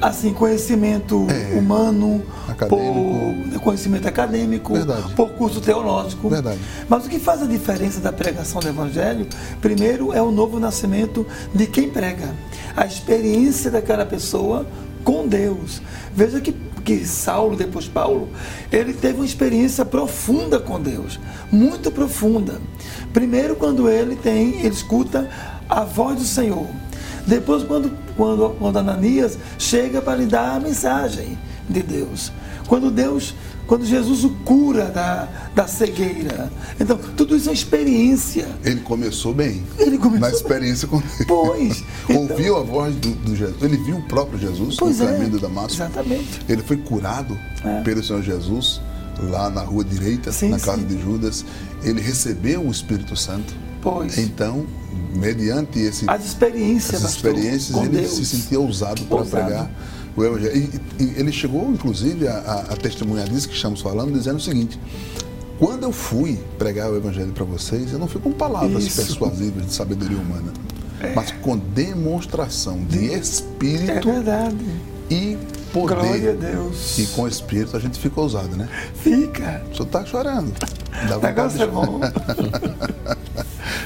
assim 0.00 0.32
conhecimento 0.32 1.26
é, 1.28 1.58
humano, 1.58 2.22
acadêmico. 2.48 3.54
por 3.54 3.60
conhecimento 3.60 4.08
acadêmico, 4.08 4.72
Verdade. 4.72 5.14
por 5.14 5.30
curso 5.32 5.60
teológico. 5.60 6.30
Verdade. 6.30 6.58
Mas 6.88 7.04
o 7.04 7.08
que 7.08 7.18
faz 7.18 7.42
a 7.42 7.46
diferença 7.46 8.00
da 8.00 8.10
pregação 8.10 8.60
do 8.60 8.68
evangelho, 8.68 9.26
primeiro 9.60 10.12
é 10.12 10.22
o 10.22 10.30
novo 10.30 10.58
nascimento 10.58 11.26
de 11.54 11.66
quem 11.66 11.90
prega, 11.90 12.34
a 12.74 12.86
experiência 12.86 13.70
daquela 13.70 14.06
pessoa 14.06 14.66
com 15.04 15.26
Deus. 15.26 15.82
Veja 16.14 16.40
que 16.40 16.54
que 16.80 17.04
Saulo, 17.06 17.56
depois 17.56 17.86
Paulo, 17.86 18.28
ele 18.72 18.94
teve 18.94 19.16
uma 19.16 19.26
experiência 19.26 19.84
profunda 19.84 20.58
com 20.58 20.80
Deus, 20.80 21.20
muito 21.52 21.90
profunda. 21.90 22.58
Primeiro, 23.12 23.54
quando 23.54 23.88
ele 23.88 24.16
tem, 24.16 24.60
ele 24.60 24.74
escuta 24.74 25.28
a 25.70 25.84
voz 25.84 26.18
do 26.18 26.24
Senhor. 26.24 26.66
Depois, 27.26 27.62
quando, 27.62 27.96
quando, 28.16 28.56
quando 28.58 28.78
Ananias 28.78 29.38
chega 29.58 30.02
para 30.02 30.16
lhe 30.16 30.26
dar 30.26 30.56
a 30.56 30.60
mensagem 30.60 31.38
de 31.68 31.82
Deus. 31.82 32.32
Quando 32.66 32.90
Deus, 32.90 33.34
quando 33.66 33.84
Jesus 33.84 34.24
o 34.24 34.30
cura 34.44 34.86
da, 34.86 35.28
da 35.54 35.66
cegueira. 35.66 36.50
Então, 36.78 36.98
tudo 37.16 37.36
isso 37.36 37.50
é 37.50 37.52
experiência. 37.52 38.48
Ele 38.64 38.80
começou 38.80 39.32
bem. 39.32 39.62
Ele 39.78 39.96
começou 39.96 40.28
na 40.28 40.34
experiência 40.34 40.88
com 40.88 40.98
Deus. 40.98 41.24
Pois. 41.26 41.84
Então, 42.10 42.22
Ouviu 42.22 42.56
a 42.56 42.62
voz 42.62 42.96
do, 42.96 43.10
do, 43.10 43.36
Jesus. 43.36 43.62
Ele 43.62 43.76
viu 43.76 43.98
o 43.98 44.02
próprio 44.02 44.36
Jesus 44.36 44.74
pois 44.76 44.98
no 44.98 45.04
é, 45.04 45.12
caminho 45.12 45.30
de 45.30 45.38
Damasco. 45.38 45.74
Exatamente. 45.74 46.40
Ele 46.48 46.60
foi 46.60 46.76
curado 46.76 47.38
é. 47.64 47.82
pelo 47.82 48.02
Senhor 48.02 48.20
Jesus 48.20 48.80
lá 49.30 49.48
na 49.48 49.60
rua 49.60 49.84
direita, 49.84 50.32
sim, 50.32 50.48
na 50.48 50.58
casa 50.58 50.80
sim. 50.80 50.86
de 50.86 51.00
Judas. 51.00 51.44
Ele 51.84 52.00
recebeu 52.00 52.66
o 52.66 52.70
Espírito 52.70 53.14
Santo. 53.14 53.54
Pois. 53.82 54.18
Então, 54.18 54.66
mediante 55.14 55.78
esse, 55.78 56.08
as 56.08 56.24
experiências, 56.24 56.94
essas 57.02 57.16
experiências, 57.16 57.76
ele 57.76 58.00
Deus. 58.00 58.12
se 58.12 58.26
sentia 58.26 58.60
ousado 58.60 59.02
para 59.04 59.24
pregar 59.24 59.70
o 60.16 60.24
Evangelho. 60.24 60.56
E, 60.98 61.02
e, 61.02 61.14
ele 61.16 61.32
chegou, 61.32 61.70
inclusive, 61.70 62.28
a, 62.28 62.66
a 62.70 62.76
testemunhar 62.76 63.28
disso 63.28 63.48
que 63.48 63.54
estamos 63.54 63.80
falando, 63.80 64.12
dizendo 64.12 64.36
o 64.36 64.40
seguinte: 64.40 64.78
quando 65.58 65.84
eu 65.84 65.92
fui 65.92 66.38
pregar 66.58 66.90
o 66.90 66.96
Evangelho 66.96 67.32
para 67.32 67.44
vocês, 67.44 67.92
eu 67.92 67.98
não 67.98 68.08
fui 68.08 68.20
com 68.20 68.32
palavras 68.32 68.84
Isso. 68.84 68.96
persuasivas 68.96 69.66
de 69.66 69.72
sabedoria 69.72 70.16
humana, 70.16 70.52
é. 71.00 71.12
mas 71.14 71.30
com 71.30 71.56
demonstração 71.56 72.82
de 72.84 73.12
espírito 73.14 74.08
é 74.08 74.12
verdade. 74.12 74.56
e 75.10 75.36
poder. 75.72 75.94
Glória 75.96 76.30
a 76.32 76.34
Deus. 76.34 76.98
E 76.98 77.06
com 77.08 77.22
o 77.22 77.28
espírito 77.28 77.76
a 77.76 77.80
gente 77.80 77.98
fica 77.98 78.20
ousado, 78.20 78.56
né? 78.56 78.68
Fica. 78.94 79.62
O 79.70 79.74
senhor 79.74 79.86
está 79.86 80.04
chorando. 80.04 80.52
o 81.16 81.20
negócio 81.20 81.62
é 81.62 81.66
bom. 81.66 82.00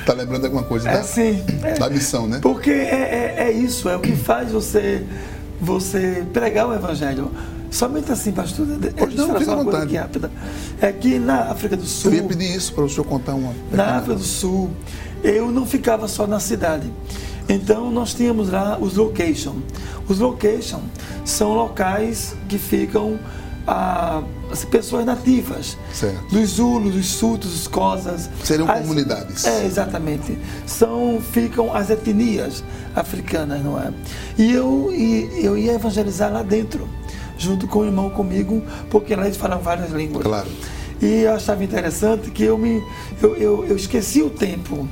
Tá 0.05 0.13
lembrando 0.13 0.45
alguma 0.45 0.63
coisa 0.63 0.89
é, 0.89 0.95
da, 0.95 1.03
sim, 1.03 1.43
é, 1.63 1.75
da 1.75 1.89
missão, 1.89 2.27
né? 2.27 2.39
Porque 2.43 2.71
é, 2.71 3.35
é, 3.39 3.45
é, 3.49 3.53
isso, 3.53 3.89
é 3.89 3.97
o 3.97 4.01
que 4.01 4.15
faz 4.15 4.53
você, 4.53 5.05
você 5.61 6.25
pregar 6.33 6.69
o 6.69 6.75
evangelho. 6.75 7.31
Somente 7.71 8.13
assim, 8.13 8.31
pastor. 8.31 8.67
Pois 8.97 9.15
não, 9.15 9.37
fica 9.37 9.53
uma 9.53 9.65
coisa 9.65 9.83
aqui 9.83 9.97
rápida. 9.97 10.31
É 10.81 10.93
que 10.93 11.19
na 11.19 11.51
África 11.51 11.77
do 11.77 11.85
Sul. 11.85 12.13
Eu 12.13 12.19
ia 12.19 12.23
pedir 12.23 12.55
isso 12.55 12.73
para 12.73 12.85
o 12.85 12.89
senhor 12.89 13.05
contar 13.05 13.35
uma. 13.35 13.53
Na 13.73 13.97
África 13.97 14.15
do 14.15 14.25
Sul, 14.25 14.71
eu 15.25 15.51
não 15.51 15.67
ficava 15.67 16.07
só 16.07 16.27
na 16.27 16.39
cidade. 16.39 16.89
Então 17.49 17.91
nós 17.91 18.15
tínhamos 18.15 18.51
lá 18.51 18.79
os 18.81 18.95
location. 18.95 19.57
Os 20.09 20.19
location 20.19 20.83
são 21.25 21.55
locais 21.55 22.37
que 22.49 22.59
ficam 22.59 23.19
a, 23.67 24.23
as 24.51 24.65
pessoas 24.65 25.05
nativas. 25.05 25.77
Certo. 25.93 26.25
Dos 26.29 26.51
Zulus, 26.51 26.95
dos 26.95 27.07
Sutos, 27.07 27.51
dos 27.51 27.69
Cosas. 27.69 28.29
Seriam 28.43 28.71
as, 28.71 28.81
comunidades. 28.81 29.45
É, 29.45 29.65
exatamente. 29.65 30.39
São, 30.67 31.21
ficam 31.21 31.75
as 31.75 31.91
etnias 31.91 32.63
africanas, 32.95 33.63
não 33.63 33.79
é? 33.79 33.93
E 34.39 34.53
eu, 34.53 34.91
e, 34.93 35.45
eu 35.45 35.57
ia 35.57 35.73
evangelizar 35.73 36.33
lá 36.33 36.43
dentro, 36.43 36.89
junto 37.39 37.67
com 37.67 37.81
o 37.81 37.85
irmão 37.85 38.11
comigo, 38.11 38.63
porque 38.91 39.15
lá 39.17 39.25
eles 39.25 39.37
falam 39.37 39.59
várias 39.61 39.91
línguas. 39.91 40.25
Claro. 40.25 40.49
E 41.01 41.23
eu 41.23 41.35
achava 41.35 41.63
interessante 41.65 42.31
que 42.31 42.45
eu 42.45 42.57
me 42.57 42.83
eu, 43.21 43.37
eu, 43.37 43.67
eu 43.67 43.77
esqueci 43.77 44.23
o 44.23 44.31
tempo. 44.31 44.89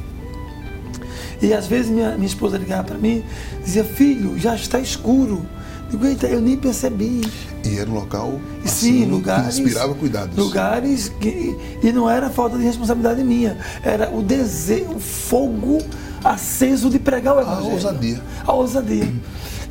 E 1.41 1.52
às 1.52 1.67
vezes 1.67 1.91
minha, 1.91 2.12
minha 2.12 2.26
esposa 2.26 2.57
ligava 2.57 2.85
para 2.85 2.99
mim, 2.99 3.25
dizia, 3.64 3.83
filho, 3.83 4.38
já 4.38 4.55
está 4.55 4.79
escuro 4.79 5.45
Digo, 5.92 6.26
eu 6.26 6.40
nem 6.40 6.56
percebi. 6.56 7.20
E 7.64 7.78
era 7.78 7.88
um 7.88 7.94
local 7.94 8.40
assim, 8.64 9.04
Sim, 9.04 9.04
lugares, 9.04 9.56
que 9.56 9.62
inspirava 9.62 9.94
cuidados. 9.94 10.37
Lugares 10.37 11.12
que. 11.20 11.54
E 11.82 11.92
não 11.92 12.08
era 12.08 12.30
falta 12.30 12.56
de 12.56 12.64
responsabilidade 12.64 13.22
minha. 13.22 13.58
Era 13.82 14.11
o 14.11 14.22
desejo, 14.22 14.92
o 14.92 15.00
fogo 15.00 15.78
aceso 16.25 16.88
de 16.88 16.99
pregar 16.99 17.37
o 17.37 17.40
Evangelho. 17.40 17.70
A 17.70 17.75
ousadia. 17.75 18.22
A 18.46 18.52
ousadia. 18.52 19.12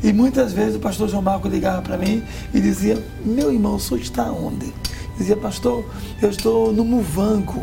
E 0.04 0.14
muitas 0.14 0.54
vezes 0.54 0.76
o 0.76 0.80
pastor 0.80 1.10
João 1.10 1.24
Marco 1.24 1.48
ligava 1.48 1.82
para 1.82 1.98
mim 1.98 2.24
e 2.54 2.62
dizia: 2.62 3.04
Meu 3.26 3.52
irmão, 3.52 3.76
o 3.76 3.80
senhor 3.80 4.00
está 4.00 4.32
onde? 4.32 4.72
Dizia, 5.18 5.36
pastor, 5.36 5.84
eu 6.22 6.30
estou 6.30 6.72
no 6.72 6.86
Muvanco. 6.86 7.62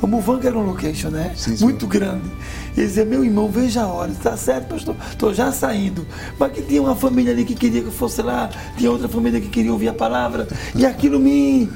O 0.00 0.06
Muvanco 0.06 0.46
era 0.46 0.56
um 0.56 0.64
location, 0.64 1.08
né? 1.08 1.32
Sim, 1.36 1.56
Muito 1.64 1.86
grande. 1.86 2.30
E 2.76 2.80
dizia, 2.80 3.04
meu 3.04 3.24
irmão, 3.24 3.50
veja 3.50 3.82
a 3.82 3.86
hora, 3.86 4.10
está 4.10 4.36
certo, 4.36 4.68
pastor, 4.68 4.96
estou 5.10 5.34
já 5.34 5.52
saindo. 5.52 6.06
Mas 6.38 6.52
que 6.52 6.62
tinha 6.62 6.80
uma 6.80 6.94
família 6.94 7.32
ali 7.32 7.44
que 7.44 7.54
queria 7.54 7.80
que 7.80 7.88
eu 7.88 7.92
fosse 7.92 8.22
lá, 8.22 8.50
tinha 8.76 8.90
outra 8.90 9.08
família 9.08 9.40
que 9.40 9.48
queria 9.48 9.72
ouvir 9.72 9.88
a 9.88 9.92
palavra, 9.92 10.46
e 10.74 10.86
aquilo 10.86 11.18
me, 11.18 11.68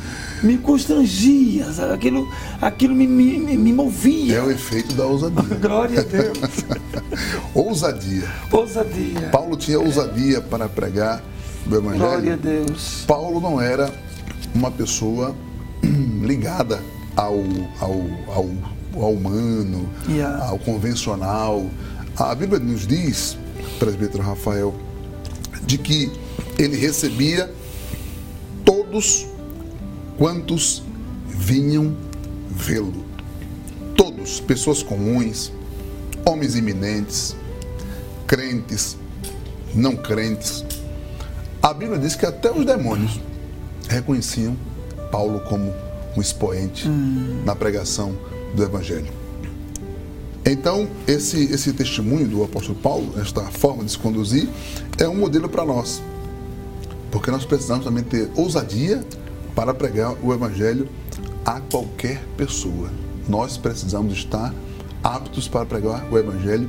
me 0.43 0.59
constrangia, 0.59 1.73
sabe? 1.73 1.95
Aquilo, 1.95 2.29
aquilo 2.61 2.95
me, 2.95 3.07
me, 3.07 3.57
me 3.57 3.73
movia. 3.73 4.37
É 4.37 4.43
o 4.43 4.51
efeito 4.51 4.95
da 4.95 5.05
ousadia. 5.05 5.43
Glória 5.61 6.01
a 6.01 6.05
Deus. 6.05 6.39
ousadia. 7.55 8.29
Ousadia. 8.51 9.29
Paulo 9.31 9.57
tinha 9.57 9.79
ousadia 9.79 10.41
para 10.41 10.69
pregar 10.69 11.23
o 11.71 11.75
Evangelho. 11.75 11.99
Glória 11.99 12.35
a 12.35 12.37
Deus. 12.37 13.05
Paulo 13.07 13.41
não 13.41 13.61
era 13.61 13.93
uma 14.55 14.71
pessoa 14.71 15.35
ligada 16.23 16.81
ao, 17.17 17.43
ao, 17.81 18.35
ao 18.35 18.49
ao 18.95 19.13
humano, 19.13 19.89
yeah. 20.09 20.49
ao 20.49 20.59
convencional. 20.59 21.67
A 22.17 22.35
Bíblia 22.35 22.59
nos 22.59 22.87
diz, 22.87 23.37
presbítero 23.79 24.23
Rafael, 24.23 24.75
de 25.65 25.79
que 25.79 26.11
ele 26.59 26.77
recebia 26.77 27.53
todos 28.65 29.27
quantos 30.19 30.83
vinham 31.27 31.97
vê-lo. 32.49 33.05
Todos, 33.97 34.41
pessoas 34.41 34.83
comuns, 34.83 35.53
homens 36.25 36.57
eminentes, 36.57 37.35
crentes, 38.27 38.97
não 39.75 39.97
crentes. 39.97 40.65
A 41.63 41.73
Bíblia 41.73 41.99
diz 41.99 42.17
que 42.17 42.27
até 42.27 42.51
os 42.51 42.65
demônios 42.67 43.21
reconheciam 43.89 44.57
Paulo 45.11 45.41
como 45.41 45.73
um 46.17 46.21
expoente 46.21 46.89
hum. 46.89 47.43
na 47.45 47.55
pregação 47.55 48.17
do 48.54 48.62
Evangelho. 48.62 49.12
Então, 50.44 50.88
esse, 51.06 51.44
esse 51.44 51.73
testemunho 51.73 52.26
do 52.26 52.42
apóstolo 52.42 52.76
Paulo, 52.78 53.14
esta 53.21 53.42
forma 53.42 53.85
de 53.85 53.92
se 53.92 53.99
conduzir, 53.99 54.49
é 54.99 55.09
um 55.09 55.16
modelo 55.16 55.49
para 55.49 55.64
nós. 55.64 56.02
Porque 57.11 57.30
nós 57.30 57.44
precisamos 57.44 57.85
também 57.85 58.02
ter 58.02 58.28
ousadia 58.35 59.04
para 59.54 59.73
pregar 59.73 60.16
o 60.23 60.32
Evangelho 60.32 60.88
a 61.44 61.61
qualquer 61.61 62.25
pessoa. 62.37 62.90
Nós 63.28 63.56
precisamos 63.56 64.14
estar 64.14 64.52
aptos 65.02 65.47
para 65.47 65.64
pregar 65.64 66.06
o 66.11 66.18
Evangelho 66.18 66.68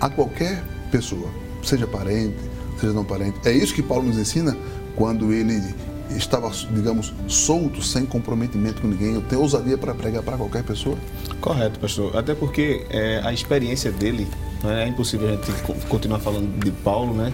a 0.00 0.08
qualquer 0.08 0.62
pessoa, 0.90 1.28
seja 1.62 1.86
parente, 1.86 2.38
seja 2.80 2.92
não 2.92 3.04
parente. 3.04 3.38
É 3.44 3.52
isso 3.52 3.74
que 3.74 3.82
Paulo 3.82 4.06
nos 4.06 4.18
ensina 4.18 4.56
quando 4.96 5.32
ele 5.32 5.74
estava, 6.16 6.50
digamos, 6.70 7.12
solto, 7.28 7.82
sem 7.82 8.04
comprometimento 8.04 8.82
com 8.82 8.88
ninguém. 8.88 9.14
Eu 9.14 9.22
tenho 9.22 9.42
ousadia 9.42 9.78
para 9.78 9.94
pregar 9.94 10.22
para 10.22 10.36
qualquer 10.36 10.62
pessoa? 10.62 10.96
Correto, 11.40 11.78
pastor. 11.78 12.16
Até 12.16 12.34
porque 12.34 12.86
é, 12.90 13.20
a 13.24 13.32
experiência 13.32 13.90
dele, 13.90 14.26
né, 14.62 14.84
é 14.84 14.88
impossível 14.88 15.28
a 15.28 15.32
gente 15.32 15.50
continuar 15.88 16.18
falando 16.18 16.58
de 16.58 16.70
Paulo, 16.70 17.14
né, 17.14 17.32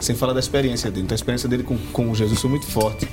sem 0.00 0.14
falar 0.14 0.32
da 0.32 0.40
experiência 0.40 0.90
dele. 0.90 1.04
Então, 1.04 1.14
a 1.14 1.16
experiência 1.16 1.48
dele 1.48 1.62
com, 1.62 1.76
com 1.92 2.14
Jesus 2.14 2.40
foi 2.40 2.50
muito 2.50 2.66
forte. 2.66 3.08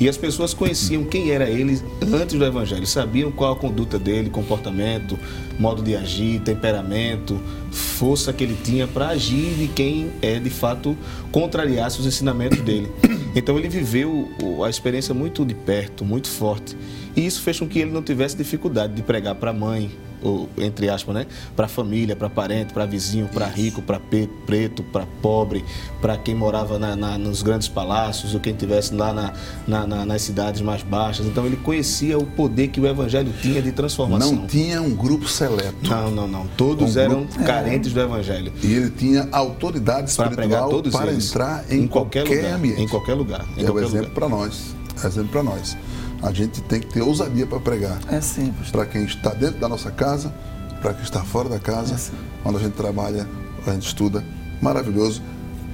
E 0.00 0.08
as 0.08 0.16
pessoas 0.16 0.52
conheciam 0.52 1.04
quem 1.04 1.30
era 1.30 1.48
ele 1.48 1.80
antes 2.12 2.36
do 2.36 2.44
Evangelho, 2.44 2.84
sabiam 2.86 3.30
qual 3.30 3.52
a 3.52 3.56
conduta 3.56 4.00
dele, 4.00 4.30
comportamento, 4.30 5.16
modo 5.60 5.80
de 5.80 5.94
agir, 5.94 6.40
temperamento, 6.40 7.40
força 7.70 8.32
que 8.32 8.42
ele 8.42 8.58
tinha 8.64 8.88
para 8.88 9.10
agir 9.10 9.54
de 9.54 9.68
quem 9.68 10.10
é 10.20 10.40
de 10.40 10.50
fato 10.50 10.96
contrariasse 11.30 12.00
os 12.00 12.06
ensinamentos 12.06 12.60
dele. 12.62 12.90
Então 13.34 13.58
ele 13.58 13.68
viveu 13.68 14.28
a 14.64 14.68
experiência 14.68 15.14
muito 15.14 15.44
de 15.44 15.54
perto, 15.54 16.04
muito 16.04 16.28
forte. 16.28 16.76
E 17.16 17.26
isso 17.26 17.42
fez 17.42 17.58
com 17.58 17.68
que 17.68 17.78
ele 17.78 17.90
não 17.90 18.02
tivesse 18.02 18.36
dificuldade 18.36 18.94
de 18.94 19.02
pregar 19.02 19.34
para 19.34 19.50
a 19.50 19.54
mãe, 19.54 19.90
ou, 20.22 20.48
entre 20.56 20.88
aspas, 20.88 21.14
né? 21.14 21.26
Para 21.56 21.66
família, 21.68 22.14
para 22.14 22.30
parente, 22.30 22.72
para 22.72 22.86
vizinho, 22.86 23.28
para 23.28 23.46
rico, 23.46 23.82
para 23.82 24.00
preto, 24.46 24.82
para 24.84 25.04
pobre, 25.20 25.64
para 26.00 26.16
quem 26.16 26.34
morava 26.34 26.78
na, 26.78 26.94
na, 26.94 27.18
nos 27.18 27.42
grandes 27.42 27.68
palácios 27.68 28.34
ou 28.34 28.40
quem 28.40 28.52
estivesse 28.52 28.94
lá 28.94 29.12
na, 29.12 29.32
na, 29.66 30.06
nas 30.06 30.22
cidades 30.22 30.60
mais 30.60 30.82
baixas. 30.82 31.26
Então 31.26 31.44
ele 31.44 31.56
conhecia 31.56 32.16
o 32.18 32.24
poder 32.24 32.68
que 32.68 32.80
o 32.80 32.86
evangelho 32.86 33.32
tinha 33.42 33.60
de 33.60 33.72
transformação. 33.72 34.32
Não 34.32 34.46
tinha 34.46 34.80
um 34.80 34.94
grupo 34.94 35.28
seleto. 35.28 35.90
Não, 35.90 36.10
não, 36.10 36.28
não. 36.28 36.46
Todos 36.56 36.96
um 36.96 37.00
eram 37.00 37.24
grupo... 37.24 37.44
carentes 37.44 37.90
é. 37.90 37.94
do 37.94 38.00
evangelho. 38.00 38.52
E 38.62 38.72
ele 38.72 38.90
tinha 38.90 39.28
autoridade 39.32 40.10
espiritual 40.10 40.82
para, 40.82 40.90
para 40.90 41.12
entrar 41.12 41.64
em, 41.68 41.82
em 41.82 41.88
qualquer, 41.88 42.24
qualquer, 42.24 42.42
lugar, 42.42 42.54
ambiente. 42.54 42.80
Em 42.80 42.88
qualquer 42.88 43.14
lugar. 43.14 43.44
Em 43.56 43.62
é 43.62 43.64
qualquer 43.64 43.72
o 43.72 43.80
exemplo 43.80 44.10
para 44.10 44.28
nós. 44.28 44.74
É 45.02 45.06
exemplo 45.06 45.32
para 45.32 45.42
nós 45.42 45.76
a 46.22 46.32
gente 46.32 46.60
tem 46.62 46.80
que 46.80 46.86
ter 46.86 47.02
ousadia 47.02 47.46
para 47.46 47.58
pregar. 47.58 47.98
É 48.08 48.20
simples. 48.20 48.70
Para 48.70 48.86
quem 48.86 49.04
está 49.04 49.30
dentro 49.30 49.58
da 49.58 49.68
nossa 49.68 49.90
casa, 49.90 50.32
para 50.80 50.94
quem 50.94 51.02
está 51.02 51.22
fora 51.24 51.48
da 51.48 51.58
casa, 51.58 51.94
é 51.94 52.16
quando 52.42 52.58
a 52.58 52.60
gente 52.60 52.74
trabalha, 52.74 53.28
a 53.66 53.72
gente 53.72 53.86
estuda, 53.86 54.24
maravilhoso, 54.60 55.20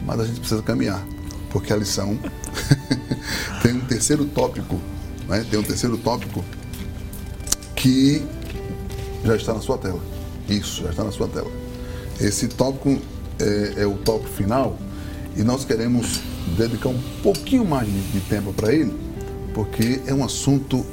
mas 0.06 0.20
a 0.20 0.24
gente 0.24 0.40
precisa 0.40 0.62
caminhar, 0.62 1.04
porque 1.50 1.72
a 1.72 1.76
lição 1.76 2.18
tem 3.62 3.74
um 3.74 3.80
terceiro 3.80 4.24
tópico, 4.24 4.80
né? 5.28 5.44
tem 5.50 5.60
um 5.60 5.62
terceiro 5.62 5.98
tópico 5.98 6.42
que 7.76 8.26
já 9.24 9.36
está 9.36 9.52
na 9.52 9.60
sua 9.60 9.76
tela. 9.76 10.00
Isso, 10.48 10.82
já 10.82 10.90
está 10.90 11.04
na 11.04 11.12
sua 11.12 11.28
tela. 11.28 11.50
Esse 12.18 12.48
tópico 12.48 12.98
é, 13.38 13.82
é 13.82 13.86
o 13.86 13.98
tópico 13.98 14.30
final 14.30 14.78
e 15.36 15.42
nós 15.42 15.64
queremos 15.64 16.20
dedicar 16.56 16.88
um 16.88 17.00
pouquinho 17.22 17.66
mais 17.66 17.86
de, 17.86 18.00
de 18.12 18.20
tempo 18.20 18.52
para 18.54 18.72
ele 18.72 19.07
porque 19.58 20.00
é 20.06 20.14
um 20.14 20.24
assunto 20.24 20.86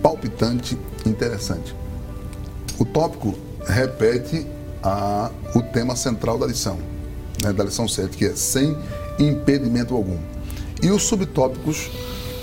palpitante 0.00 0.78
interessante. 1.04 1.74
O 2.78 2.84
tópico 2.84 3.34
repete 3.66 4.46
a, 4.80 5.28
o 5.56 5.60
tema 5.60 5.96
central 5.96 6.38
da 6.38 6.46
lição, 6.46 6.78
né, 7.42 7.52
da 7.52 7.64
lição 7.64 7.88
7, 7.88 8.16
que 8.16 8.26
é 8.26 8.36
sem 8.36 8.78
impedimento 9.18 9.96
algum. 9.96 10.18
E 10.80 10.88
os 10.92 11.02
subtópicos 11.02 11.90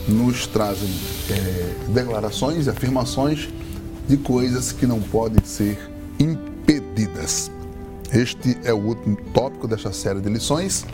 nos 0.06 0.48
trazem 0.48 0.90
é, 1.30 1.76
declarações 1.94 2.68
e 2.68 2.70
afirmações 2.70 3.48
de 4.06 4.18
coisas 4.18 4.74
que 4.74 4.86
não 4.86 5.00
podem 5.00 5.42
ser 5.46 5.80
impedidas. 6.20 7.50
Este 8.12 8.58
é 8.66 8.74
o 8.74 8.80
último 8.80 9.16
tópico 9.34 9.66
desta 9.66 9.94
série 9.94 10.20
de 10.20 10.28
lições 10.28 10.86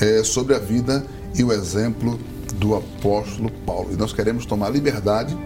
é, 0.00 0.24
sobre 0.24 0.56
a 0.56 0.58
vida 0.58 1.06
e 1.36 1.44
o 1.44 1.52
exemplo 1.52 2.18
do 2.54 2.74
apóstolo 2.74 3.50
Paulo. 3.66 3.92
E 3.92 3.96
nós 3.96 4.12
queremos 4.12 4.46
tomar 4.46 4.70
liberdade 4.70 5.36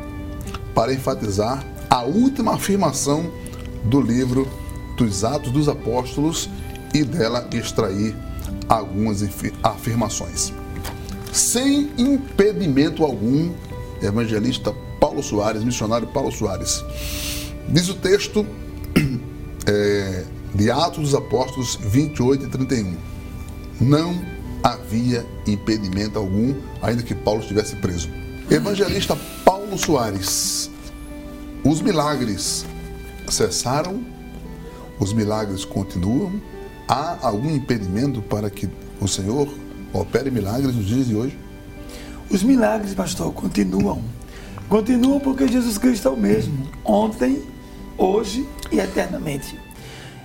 para 0.75 0.93
enfatizar 0.93 1.65
a 1.89 2.03
última 2.03 2.55
afirmação 2.55 3.31
do 3.85 4.01
livro 4.01 4.49
dos 4.97 5.25
Atos 5.25 5.53
dos 5.53 5.69
Apóstolos 5.69 6.49
e 6.93 7.05
dela 7.05 7.49
extrair 7.53 8.15
algumas 8.69 9.23
afirmações. 9.63 10.53
Sem 11.33 11.91
impedimento 11.99 13.05
algum, 13.05 13.53
evangelista 14.03 14.75
Paulo 15.01 15.23
Soares, 15.23 15.63
missionário 15.63 16.09
Paulo 16.09 16.33
Soares, 16.33 16.85
diz 17.69 17.89
o 17.89 17.95
texto 17.95 18.47
é, 19.67 20.25
de 20.55 20.71
Atos 20.71 21.03
dos 21.03 21.15
Apóstolos 21.15 21.77
28 21.77 22.47
e 22.47 22.49
31. 22.49 22.97
Não 23.81 24.36
havia 24.67 25.25
impedimento 25.47 26.19
algum, 26.19 26.53
ainda 26.83 27.01
que 27.01 27.15
Paulo 27.15 27.41
estivesse 27.41 27.77
preso. 27.77 28.11
Evangelista 28.51 29.17
Paulo 29.45 29.79
Soares, 29.79 30.69
os 31.65 31.81
milagres 31.81 32.67
cessaram, 33.29 34.05
os 34.99 35.13
milagres 35.13 35.65
continuam. 35.65 36.41
Há 36.89 37.17
algum 37.23 37.55
impedimento 37.55 38.21
para 38.21 38.51
que 38.51 38.69
o 39.01 39.07
Senhor 39.07 39.49
opere 39.93 40.33
milagres 40.33 40.75
nos 40.75 40.87
dias 40.87 41.07
de 41.07 41.15
hoje? 41.15 41.39
Os 42.29 42.43
milagres, 42.43 42.93
pastor, 42.93 43.33
continuam. 43.33 44.03
Continuam 44.69 45.21
porque 45.21 45.47
Jesus 45.47 45.79
Cristo 45.79 46.09
é 46.09 46.11
o 46.11 46.17
mesmo, 46.17 46.69
ontem, 46.85 47.41
hoje 47.97 48.45
e 48.73 48.81
eternamente. 48.81 49.57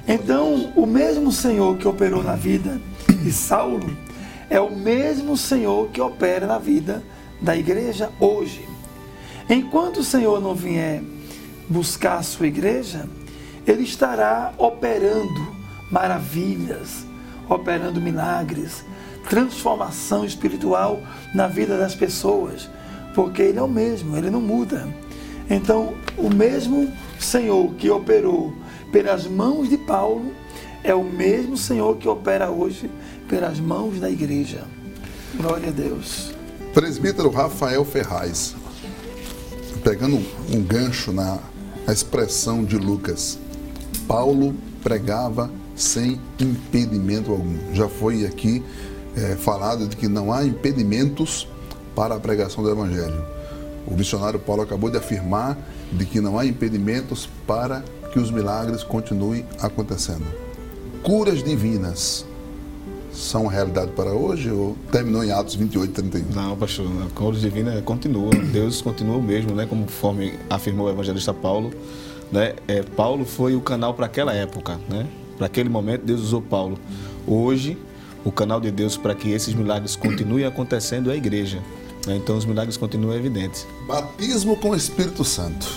Então, 0.07 0.73
o 0.75 0.87
mesmo 0.87 1.31
Senhor 1.31 1.77
que 1.77 1.87
operou 1.87 2.23
na 2.23 2.35
vida 2.35 2.81
de 3.07 3.31
Saulo 3.31 3.95
é 4.51 4.59
o 4.59 4.69
mesmo 4.69 5.37
Senhor 5.37 5.87
que 5.91 6.01
opera 6.01 6.45
na 6.45 6.59
vida 6.59 7.01
da 7.41 7.55
igreja 7.55 8.11
hoje. 8.19 8.67
Enquanto 9.49 10.01
o 10.01 10.03
Senhor 10.03 10.41
não 10.41 10.53
vier 10.53 11.01
buscar 11.69 12.17
a 12.17 12.21
sua 12.21 12.47
igreja, 12.47 13.07
ele 13.65 13.83
estará 13.83 14.53
operando 14.57 15.55
maravilhas, 15.89 17.05
operando 17.47 18.01
milagres, 18.01 18.83
transformação 19.29 20.25
espiritual 20.25 20.99
na 21.33 21.47
vida 21.47 21.77
das 21.77 21.95
pessoas, 21.95 22.69
porque 23.15 23.41
ele 23.41 23.57
é 23.57 23.63
o 23.63 23.69
mesmo, 23.69 24.17
ele 24.17 24.29
não 24.29 24.41
muda. 24.41 24.85
Então, 25.49 25.93
o 26.17 26.29
mesmo 26.29 26.91
Senhor 27.17 27.73
que 27.75 27.89
operou 27.89 28.53
pelas 28.91 29.25
mãos 29.25 29.69
de 29.69 29.77
Paulo 29.77 30.33
é 30.83 30.93
o 30.93 31.03
mesmo 31.03 31.55
Senhor 31.55 31.95
que 31.97 32.09
opera 32.09 32.49
hoje 32.49 32.89
pelas 33.31 33.61
mãos 33.61 33.97
da 33.97 34.09
igreja. 34.11 34.65
Glória 35.37 35.69
a 35.69 35.71
Deus. 35.71 36.33
Presbítero 36.73 37.29
Rafael 37.29 37.85
Ferraz, 37.85 38.53
pegando 39.81 40.17
um 40.53 40.61
gancho 40.61 41.13
na, 41.13 41.39
expressão 41.87 42.63
de 42.63 42.77
Lucas, 42.77 43.39
Paulo 44.07 44.53
pregava 44.83 45.49
sem 45.75 46.19
impedimento 46.39 47.31
algum. 47.31 47.57
Já 47.73 47.89
foi 47.89 48.25
aqui 48.25 48.63
é, 49.15 49.35
falado 49.35 49.87
de 49.87 49.95
que 49.95 50.07
não 50.07 50.31
há 50.31 50.45
impedimentos 50.45 51.47
para 51.95 52.15
a 52.15 52.19
pregação 52.19 52.63
do 52.63 52.69
Evangelho. 52.69 53.25
O 53.87 53.95
missionário 53.95 54.39
Paulo 54.39 54.61
acabou 54.61 54.89
de 54.89 54.97
afirmar 54.97 55.57
de 55.91 56.05
que 56.05 56.21
não 56.21 56.37
há 56.37 56.45
impedimentos 56.45 57.27
para 57.47 57.83
que 58.13 58.19
os 58.19 58.29
milagres 58.29 58.83
continuem 58.83 59.45
acontecendo. 59.59 60.25
Curas 61.03 61.43
divinas 61.43 62.25
são 63.13 63.47
realidade 63.47 63.91
para 63.91 64.11
hoje 64.11 64.49
ou 64.49 64.75
terminou 64.91 65.23
em 65.23 65.31
Atos 65.31 65.55
28, 65.55 65.93
31? 65.93 66.25
Não, 66.33 66.55
pastor, 66.55 66.87
a 67.05 67.09
cor 67.13 67.33
divina 67.35 67.81
continua, 67.81 68.29
Deus 68.51 68.81
continua 68.81 69.17
o 69.17 69.21
mesmo, 69.21 69.53
né? 69.53 69.65
Conforme 69.65 70.33
afirmou 70.49 70.87
o 70.87 70.89
evangelista 70.89 71.33
Paulo, 71.33 71.71
né? 72.31 72.55
É, 72.67 72.81
Paulo 72.81 73.25
foi 73.25 73.55
o 73.55 73.61
canal 73.61 73.93
para 73.93 74.05
aquela 74.05 74.33
época, 74.33 74.79
né? 74.89 75.07
Para 75.37 75.47
aquele 75.47 75.69
momento 75.69 76.05
Deus 76.05 76.21
usou 76.21 76.41
Paulo. 76.41 76.77
Hoje, 77.27 77.77
o 78.23 78.31
canal 78.31 78.61
de 78.61 78.71
Deus 78.71 78.97
para 78.97 79.13
que 79.15 79.31
esses 79.31 79.53
milagres 79.53 79.95
continuem 79.95 80.45
acontecendo 80.45 81.09
é 81.09 81.13
a 81.13 81.17
igreja. 81.17 81.61
Né? 82.05 82.15
Então 82.15 82.37
os 82.37 82.45
milagres 82.45 82.77
continuam 82.77 83.15
evidentes. 83.15 83.67
Batismo 83.87 84.55
com 84.57 84.69
o 84.69 84.75
Espírito 84.75 85.23
Santo. 85.23 85.67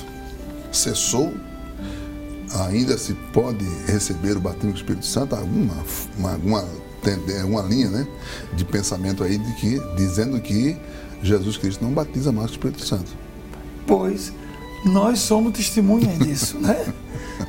Cessou 0.70 1.32
ainda 2.62 2.96
se 2.96 3.14
pode 3.32 3.64
receber 3.86 4.36
o 4.36 4.40
batismo 4.40 4.70
com 4.70 4.76
o 4.76 4.80
Espírito 4.80 5.06
Santo? 5.06 5.34
Alguma, 5.34 5.74
uma, 6.16 6.32
alguma 6.32 6.64
uma 7.44 7.62
linha 7.62 7.88
né, 7.88 8.06
de 8.54 8.64
pensamento 8.64 9.22
aí 9.22 9.38
de 9.38 9.52
que, 9.54 9.80
dizendo 9.96 10.40
que 10.40 10.76
Jesus 11.22 11.56
Cristo 11.56 11.84
não 11.84 11.92
batiza 11.92 12.30
mais 12.32 12.50
o 12.50 12.52
Espírito 12.52 12.84
Santo. 12.84 13.10
Pois 13.86 14.32
nós 14.84 15.20
somos 15.20 15.52
testemunhas 15.52 16.18
disso, 16.18 16.58
né? 16.58 16.92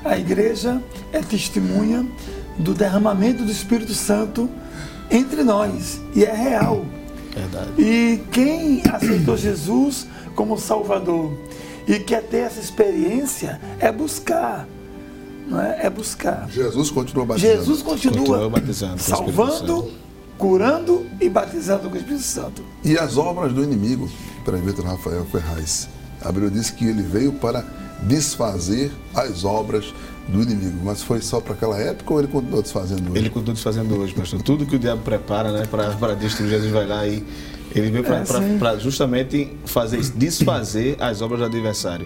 A 0.04 0.18
igreja 0.18 0.82
é 1.12 1.20
testemunha 1.20 2.08
do 2.58 2.74
derramamento 2.74 3.44
do 3.44 3.52
Espírito 3.52 3.94
Santo 3.94 4.50
entre 5.12 5.44
nós 5.44 6.00
e 6.16 6.24
é 6.24 6.34
real. 6.34 6.86
Verdade. 7.34 7.72
E 7.78 8.22
quem 8.32 8.82
aceitou 8.90 9.36
Jesus 9.36 10.08
como 10.36 10.58
Salvador 10.58 11.38
e 11.88 12.00
quer 12.00 12.24
ter 12.24 12.38
essa 12.38 12.60
experiência 12.60 13.60
é 13.80 13.92
buscar, 13.92 14.68
é? 15.54 15.86
É 15.86 15.90
buscar. 15.90 16.48
Jesus 16.50 16.90
continua 16.90 17.26
batizando. 17.26 17.54
Jesus 17.58 17.82
continua, 17.82 18.18
Continua 18.18 18.50
batizando 18.50 19.00
salvando, 19.00 19.92
curando 20.38 21.06
e 21.22 21.30
batizando 21.30 21.90
com 21.90 21.96
o 21.96 21.98
Espírito 21.98 22.24
Santo. 22.24 22.64
E 22.84 22.98
as 22.98 23.18
obras 23.18 23.54
do 23.54 23.64
inimigo, 23.64 24.10
presbítero 24.44 24.88
Rafael 24.88 25.26
Ferraz. 25.26 25.88
A 26.22 26.32
Bíblia 26.32 26.50
diz 26.52 26.70
que 26.72 26.86
ele 26.86 27.04
veio 27.04 27.34
para 27.34 27.64
desfazer 28.04 28.92
as 29.14 29.44
obras 29.44 29.94
do 30.28 30.42
inimigo. 30.42 30.80
Mas 30.84 31.04
foi 31.04 31.22
só 31.22 31.40
para 31.40 31.54
aquela 31.54 31.78
época 31.80 32.14
ou 32.14 32.20
ele 32.20 32.28
continuou 32.28 32.62
desfazendo 32.62 33.10
hoje? 33.12 33.20
Ele 33.20 33.30
continua 33.30 33.54
desfazendo 33.54 33.96
hoje, 33.96 34.14
pastor. 34.14 34.42
Tudo 34.42 34.66
que 34.66 34.76
o 34.76 34.80
diabo 34.80 35.02
prepara 35.04 35.52
né, 35.52 35.66
para 35.68 36.16
destruir, 36.16 36.50
Jesus 36.50 36.72
vai 36.72 36.88
lá 36.88 37.08
e 37.08 37.24
ele 37.74 37.92
veio 37.92 38.06
É, 38.14 38.26
sim. 38.26 38.58
para 38.58 38.78
justamente 38.78 39.56
fazer 39.66 40.02
desfazer 40.16 40.98
as 41.00 41.22
obras 41.22 41.40
do 41.40 41.46
adversário. 41.46 42.06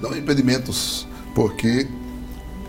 Não 0.00 0.16
impedimentos, 0.16 1.08
porque 1.34 1.88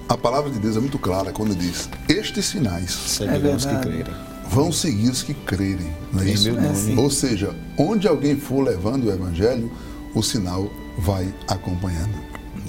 a 0.10 0.18
palavra 0.18 0.50
de 0.50 0.60
Deus 0.60 0.78
é 0.78 0.80
muito 0.80 0.98
clara 1.00 1.32
quando 1.32 1.56
diz: 1.56 1.90
Estes 2.08 2.46
sinais 2.46 2.92
Seguirão 2.92 3.56
os 3.56 3.66
que 3.66 3.74
verdade. 3.74 3.90
crerem. 4.04 4.14
vão 4.50 4.72
seguir 4.72 5.10
os 5.10 5.24
que 5.24 5.34
crerem. 5.34 5.92
Não 6.14 6.22
é 6.24 6.30
isso? 6.30 6.50
sim. 6.76 6.98
Ou 6.98 7.10
seja, 7.10 7.54
onde 7.78 8.08
alguém 8.08 8.36
for 8.38 8.62
levando 8.64 9.06
o 9.06 9.12
evangelho, 9.12 9.72
o 10.16 10.22
sinal 10.24 10.70
vai 10.98 11.34
acompanhando. 11.48 12.14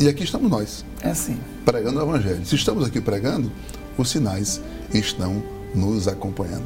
E 0.00 0.08
aqui 0.08 0.22
estamos 0.24 0.50
nós, 0.50 0.84
É 1.00 1.10
assim. 1.10 1.38
pregando 1.64 1.98
o 1.98 2.02
evangelho. 2.02 2.44
Se 2.46 2.54
estamos 2.54 2.84
aqui 2.86 3.00
pregando, 3.00 3.50
os 3.96 4.10
sinais 4.10 4.60
estão 4.92 5.42
nos 5.74 6.06
acompanhando. 6.06 6.64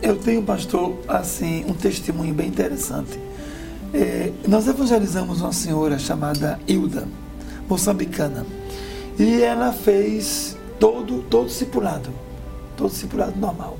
Eu 0.00 0.16
tenho, 0.16 0.42
pastor, 0.42 0.98
assim, 1.08 1.64
um 1.68 1.72
testemunho 1.74 2.32
bem 2.34 2.48
interessante. 2.48 3.18
É, 3.92 4.32
nós 4.46 4.66
evangelizamos 4.66 5.40
uma 5.40 5.52
senhora 5.52 5.98
chamada 5.98 6.58
Hilda, 6.66 7.06
moçambicana. 7.68 8.44
E 9.18 9.42
ela 9.42 9.72
fez 9.72 10.56
todo, 10.78 11.22
todo 11.30 11.46
discipulado, 11.46 12.10
todo 12.76 12.90
discipulado 12.90 13.38
normal. 13.38 13.78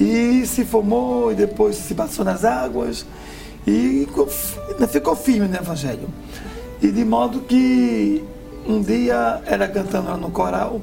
E 0.00 0.44
se 0.46 0.64
formou 0.64 1.30
e 1.30 1.34
depois 1.34 1.76
se 1.76 1.94
batizou 1.94 2.24
nas 2.24 2.44
águas 2.44 3.06
e 3.66 4.04
ficou 4.06 4.26
fi- 4.26 4.86
ficou 4.88 5.14
firme 5.14 5.46
no 5.46 5.56
Evangelho. 5.56 6.08
E 6.80 6.88
de 6.90 7.04
modo 7.04 7.40
que 7.40 8.24
um 8.66 8.80
dia, 8.82 9.40
ela 9.46 9.68
cantando 9.68 10.08
lá 10.08 10.16
no 10.16 10.30
coral, 10.30 10.80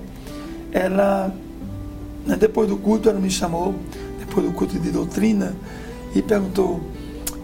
ela 0.72 1.34
né, 2.26 2.36
Depois 2.36 2.69
do 2.69 2.78
culto, 2.78 3.10
ela 3.10 3.19
me 3.19 3.30
chamou, 3.30 3.74
depois 4.19 4.45
do 4.45 4.54
culto 4.54 4.78
de 4.78 4.91
doutrina, 4.91 5.56
e 6.15 6.22
perguntou: 6.22 6.80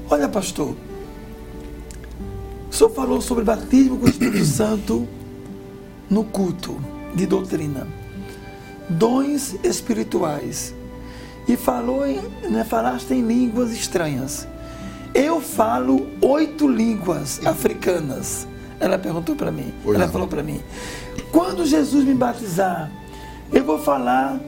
Olha, 0.09 0.29
pastor, 0.29 0.75
o 2.69 2.73
senhor 2.73 2.89
falou 2.91 3.21
sobre 3.21 3.43
batismo 3.43 3.97
com 3.97 4.05
o 4.05 4.09
Espírito 4.09 4.45
Santo 4.45 5.07
no 6.09 6.23
culto 6.23 6.79
de 7.13 7.25
doutrina, 7.25 7.87
dons 8.89 9.55
espirituais, 9.63 10.73
e 11.47 11.55
falou 11.55 12.05
né, 12.49 12.63
falaste 12.63 13.11
em 13.11 13.21
línguas 13.21 13.71
estranhas. 13.71 14.47
Eu 15.13 15.39
falo 15.39 16.07
oito 16.21 16.67
línguas 16.67 17.39
africanas. 17.45 18.47
Ela 18.79 18.97
perguntou 18.97 19.35
para 19.35 19.51
mim. 19.51 19.73
Oi, 19.85 19.95
ela 19.95 20.05
não. 20.05 20.11
falou 20.11 20.27
para 20.27 20.43
mim: 20.43 20.61
Quando 21.31 21.65
Jesus 21.65 22.03
me 22.03 22.13
batizar, 22.13 22.91
eu 23.53 23.63
vou 23.63 23.79
falar 23.79 24.39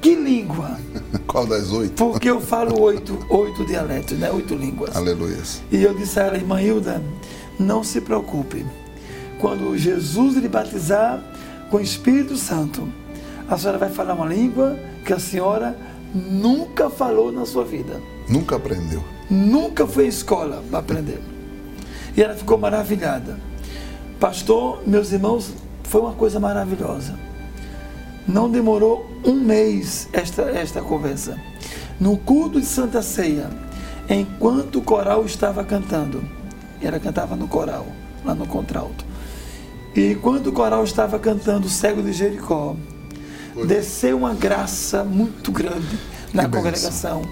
que 0.00 0.14
língua? 0.14 0.78
Qual 1.26 1.46
das 1.46 1.72
oito? 1.72 1.92
Porque 1.94 2.30
eu 2.30 2.40
falo 2.40 2.80
oito, 2.80 3.18
oito 3.28 3.66
dialetos, 3.66 4.16
né? 4.18 4.30
Oito 4.30 4.54
línguas. 4.54 4.96
Aleluias. 4.96 5.60
E 5.70 5.82
eu 5.82 5.92
disse 5.92 6.18
a 6.20 6.24
ela, 6.24 6.36
irmã 6.36 6.62
Hilda, 6.62 7.02
não 7.58 7.82
se 7.82 8.00
preocupe. 8.00 8.64
Quando 9.38 9.76
Jesus 9.76 10.36
lhe 10.36 10.48
batizar 10.48 11.22
com 11.70 11.76
o 11.76 11.80
Espírito 11.80 12.36
Santo, 12.36 12.88
a 13.48 13.56
senhora 13.56 13.78
vai 13.78 13.88
falar 13.88 14.14
uma 14.14 14.26
língua 14.26 14.78
que 15.04 15.12
a 15.12 15.18
senhora 15.18 15.76
nunca 16.12 16.90
falou 16.90 17.30
na 17.30 17.46
sua 17.46 17.64
vida. 17.64 18.00
Nunca 18.28 18.56
aprendeu. 18.56 19.02
Nunca 19.30 19.86
foi 19.86 20.06
à 20.06 20.08
escola 20.08 20.62
para 20.68 20.80
aprender. 20.80 21.20
E 22.16 22.22
ela 22.22 22.34
ficou 22.34 22.58
maravilhada. 22.58 23.38
Pastor, 24.18 24.82
meus 24.86 25.12
irmãos, 25.12 25.52
foi 25.84 26.00
uma 26.00 26.12
coisa 26.12 26.40
maravilhosa. 26.40 27.14
Não 28.26 28.50
demorou 28.50 29.08
um 29.24 29.34
mês 29.34 30.08
esta, 30.12 30.42
esta 30.42 30.82
conversa. 30.82 31.38
No 32.00 32.16
culto 32.18 32.60
de 32.60 32.66
Santa 32.66 33.00
Ceia, 33.02 33.48
enquanto 34.08 34.80
o 34.80 34.82
coral 34.82 35.24
estava 35.24 35.64
cantando, 35.64 36.22
ela 36.82 36.98
cantava 36.98 37.36
no 37.36 37.48
coral, 37.48 37.86
lá 38.24 38.34
no 38.34 38.46
contralto. 38.46 39.07
E 39.98 40.12
enquanto 40.12 40.46
o 40.46 40.52
coral 40.52 40.84
estava 40.84 41.18
cantando 41.18 41.66
o 41.66 41.68
cego 41.68 42.00
de 42.00 42.12
Jericó, 42.12 42.76
desceu 43.66 44.16
uma 44.16 44.32
graça 44.32 45.02
muito 45.02 45.50
grande 45.50 45.98
na 46.32 46.44
Que 46.44 46.50
congregação. 46.50 47.22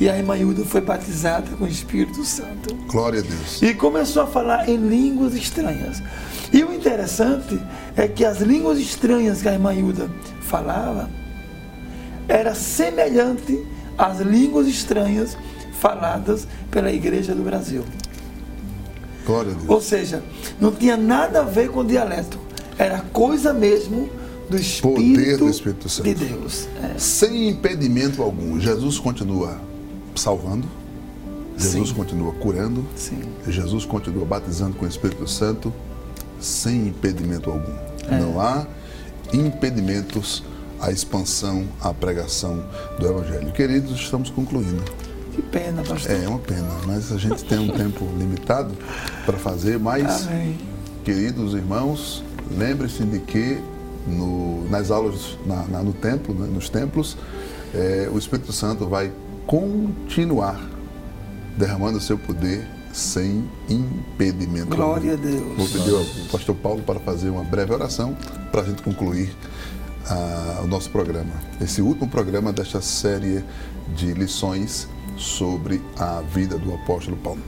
E 0.00 0.08
a 0.08 0.16
irmã 0.16 0.34
Hilda 0.34 0.64
foi 0.64 0.80
batizada 0.80 1.54
com 1.58 1.64
o 1.64 1.68
Espírito 1.68 2.24
Santo 2.24 2.74
Glória 2.86 3.20
a 3.20 3.22
Deus. 3.22 3.60
e 3.60 3.74
começou 3.74 4.22
a 4.22 4.26
falar 4.26 4.66
em 4.66 4.78
línguas 4.78 5.34
estranhas. 5.34 6.02
E 6.50 6.64
o 6.64 6.72
interessante 6.72 7.60
é 7.94 8.08
que 8.08 8.24
as 8.24 8.40
línguas 8.40 8.78
estranhas 8.78 9.42
que 9.42 9.48
a 9.50 9.52
irmã 9.52 9.74
Hilda 9.74 10.10
falava 10.40 11.10
era 12.26 12.54
semelhante 12.54 13.62
às 13.98 14.20
línguas 14.20 14.66
estranhas 14.66 15.36
faladas 15.78 16.48
pela 16.70 16.90
igreja 16.90 17.34
do 17.34 17.42
Brasil. 17.42 17.84
Glória 19.26 19.52
a 19.52 19.54
Deus. 19.54 19.68
Ou 19.68 19.80
seja, 19.80 20.22
não 20.60 20.70
tinha 20.70 20.96
nada 20.96 21.40
a 21.40 21.44
ver 21.44 21.68
com 21.70 21.84
dialeto. 21.84 22.38
Era 22.78 23.00
coisa 23.12 23.52
mesmo 23.52 24.08
do 24.48 24.56
Espírito, 24.56 25.38
do 25.38 25.50
Espírito 25.50 25.88
Santo. 25.88 26.04
de 26.04 26.14
Deus. 26.14 26.68
É. 26.82 26.98
Sem 26.98 27.48
impedimento 27.48 28.22
algum. 28.22 28.60
Jesus 28.60 28.98
continua 28.98 29.60
salvando. 30.14 30.68
Jesus 31.58 31.88
Sim. 31.88 31.94
continua 31.94 32.32
curando. 32.34 32.84
Sim. 32.94 33.20
Jesus 33.48 33.84
continua 33.84 34.24
batizando 34.24 34.76
com 34.76 34.84
o 34.84 34.88
Espírito 34.88 35.26
Santo 35.26 35.72
sem 36.38 36.88
impedimento 36.88 37.50
algum. 37.50 37.72
É. 38.08 38.20
Não 38.20 38.40
há 38.40 38.66
impedimentos 39.32 40.44
à 40.80 40.90
expansão, 40.90 41.66
à 41.80 41.92
pregação 41.92 42.64
do 42.98 43.06
Evangelho. 43.06 43.50
Queridos, 43.52 43.98
estamos 43.98 44.30
concluindo. 44.30 44.84
Que 45.36 45.42
pena, 45.42 45.82
pastor. 45.82 46.10
É 46.12 46.26
uma 46.28 46.38
pena, 46.38 46.68
mas 46.86 47.12
a 47.12 47.18
gente 47.18 47.44
tem 47.44 47.58
um 47.58 47.68
tempo 47.68 48.04
limitado 48.18 48.74
para 49.24 49.36
fazer, 49.36 49.78
mas, 49.78 50.26
Amém. 50.26 50.58
queridos 51.04 51.52
irmãos, 51.54 52.24
lembre-se 52.50 53.04
de 53.04 53.18
que 53.20 53.58
no- 54.06 54.68
nas 54.70 54.90
aulas 54.90 55.36
na- 55.46 55.64
na- 55.66 55.82
no 55.82 55.92
templo, 55.92 56.34
né, 56.34 56.46
nos 56.50 56.68
templos, 56.70 57.16
eh, 57.74 58.08
o 58.12 58.16
Espírito 58.18 58.52
Santo 58.52 58.86
vai 58.88 59.12
continuar 59.46 60.58
derramando 61.56 61.98
o 61.98 62.00
seu 62.00 62.16
poder 62.18 62.66
sem 62.92 63.44
impedimento. 63.68 64.74
Glória 64.74 65.12
a 65.12 65.16
Deus. 65.16 65.42
Vou 65.56 65.68
pedir 65.68 65.94
ao 65.94 66.04
pastor 66.32 66.54
Paulo 66.56 66.82
para 66.82 66.98
fazer 67.00 67.28
uma 67.28 67.44
breve 67.44 67.72
oração 67.74 68.16
para 68.50 68.62
a 68.62 68.64
gente 68.64 68.82
concluir 68.82 69.30
ah, 70.08 70.60
o 70.62 70.66
nosso 70.68 70.88
programa. 70.90 71.32
Esse 71.60 71.82
último 71.82 72.08
programa 72.08 72.52
desta 72.52 72.80
série 72.80 73.44
de 73.96 74.14
lições 74.14 74.88
sobre 75.16 75.80
a 75.98 76.20
vida 76.22 76.58
do 76.58 76.72
apóstolo 76.74 77.16
Paulo. 77.16 77.40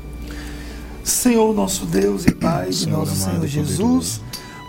Senhor 1.05 1.55
nosso 1.55 1.87
Deus 1.87 2.27
e 2.27 2.35
Pai 2.35 2.71
de 2.71 2.87
nosso 2.87 3.15
Senhor 3.15 3.47
Jesus, 3.47 4.21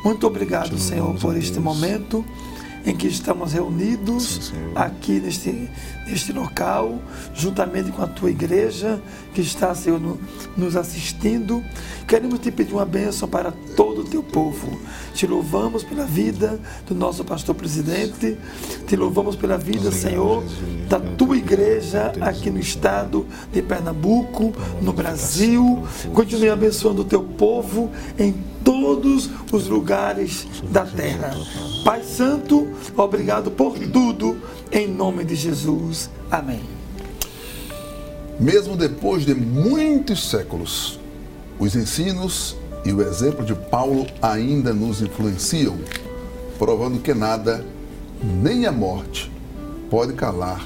muito 0.04 0.26
obrigado, 0.26 0.78
Senhor, 0.78 1.14
por 1.16 1.36
este 1.36 1.60
momento 1.60 2.24
em 2.86 2.96
que 2.96 3.08
estamos 3.08 3.54
reunidos 3.54 4.52
Sim, 4.52 4.72
aqui 4.76 5.20
neste, 5.20 5.70
neste 6.08 6.32
local, 6.34 6.98
juntamente 7.34 7.92
com 7.92 8.02
a 8.02 8.08
tua 8.08 8.30
igreja 8.32 9.00
que 9.34 9.42
está, 9.42 9.76
Senhor, 9.76 10.00
no- 10.00 10.18
nos 10.58 10.76
assistindo. 10.76 11.64
Queremos 12.08 12.40
te 12.40 12.50
pedir 12.52 12.74
uma 12.74 12.86
bênção 12.86 13.28
para 13.28 13.52
todo 13.76 14.02
o 14.02 14.04
teu 14.04 14.24
povo. 14.24 14.80
Te 15.14 15.28
louvamos 15.28 15.84
pela 15.84 16.06
vida 16.06 16.60
do 16.88 16.96
nosso 16.96 17.24
pastor 17.24 17.54
presidente, 17.54 18.38
te 18.88 18.96
louvamos 18.96 19.36
pela 19.36 19.58
vida, 19.58 19.92
Senhor, 19.92 20.44
da 20.88 21.00
tua 21.00 21.38
igreja 21.38 22.12
aqui 22.22 22.50
no 22.50 22.60
estado 22.60 23.26
de 23.52 23.62
Pernambuco, 23.62 24.54
no 24.82 24.94
Brasil. 24.94 25.84
Continue 26.14 26.50
abençoando 26.50 27.02
o 27.02 27.06
teu 27.06 27.22
povo 27.22 27.92
em 28.18 28.34
todos 28.90 29.30
os 29.52 29.68
lugares 29.68 30.48
da 30.72 30.84
terra. 30.84 31.36
Pai 31.84 32.04
Santo, 32.04 32.68
Obrigado 32.98 33.52
por 33.52 33.78
tudo, 33.78 34.38
em 34.72 34.88
nome 34.88 35.24
de 35.24 35.36
Jesus. 35.36 36.10
Amém. 36.32 36.62
Mesmo 38.40 38.76
depois 38.76 39.26
de 39.26 39.36
muitos 39.36 40.28
séculos, 40.28 41.00
os 41.60 41.76
ensinos 41.76 42.58
e 42.84 42.92
o 42.92 43.02
exemplo 43.02 43.46
de 43.46 43.54
Paulo 43.54 44.08
ainda 44.22 44.74
nos 44.74 45.02
influenciam, 45.02 45.78
provando 46.58 47.00
que 47.00 47.14
nada, 47.14 47.64
nem 48.24 48.66
a 48.66 48.72
morte, 48.72 49.32
pode 49.90 50.14
calar 50.14 50.66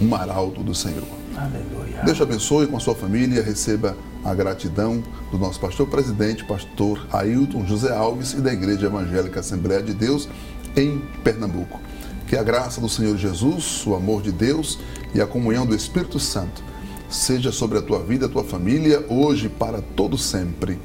um 0.00 0.14
arauto 0.14 0.62
do 0.62 0.74
Senhor. 0.74 1.06
Aleluia. 1.36 2.02
Deus 2.04 2.16
te 2.16 2.22
abençoe 2.22 2.66
com 2.66 2.76
a 2.76 2.80
sua 2.80 2.94
família, 2.94 3.42
receba 3.42 3.96
a 4.26 4.34
gratidão 4.34 5.02
do 5.30 5.38
nosso 5.38 5.60
pastor 5.60 5.86
presidente, 5.86 6.44
pastor 6.44 7.06
Ailton 7.12 7.66
José 7.66 7.94
Alves 7.94 8.32
e 8.32 8.40
da 8.40 8.52
Igreja 8.52 8.86
Evangélica 8.86 9.40
Assembleia 9.40 9.82
de 9.82 9.94
Deus 9.94 10.28
em 10.76 10.98
Pernambuco. 11.22 11.80
Que 12.26 12.36
a 12.36 12.42
graça 12.42 12.80
do 12.80 12.88
Senhor 12.88 13.16
Jesus, 13.16 13.86
o 13.86 13.94
amor 13.94 14.22
de 14.22 14.32
Deus 14.32 14.78
e 15.14 15.20
a 15.20 15.26
comunhão 15.26 15.64
do 15.64 15.74
Espírito 15.74 16.18
Santo 16.18 16.62
seja 17.08 17.52
sobre 17.52 17.78
a 17.78 17.82
tua 17.82 18.00
vida, 18.02 18.26
a 18.26 18.28
tua 18.28 18.42
família, 18.42 19.06
hoje 19.08 19.46
e 19.46 19.48
para 19.48 19.80
todo 19.80 20.18
sempre. 20.18 20.78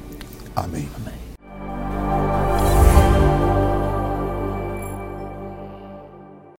Amém. 0.54 0.88
Amém. 0.96 1.21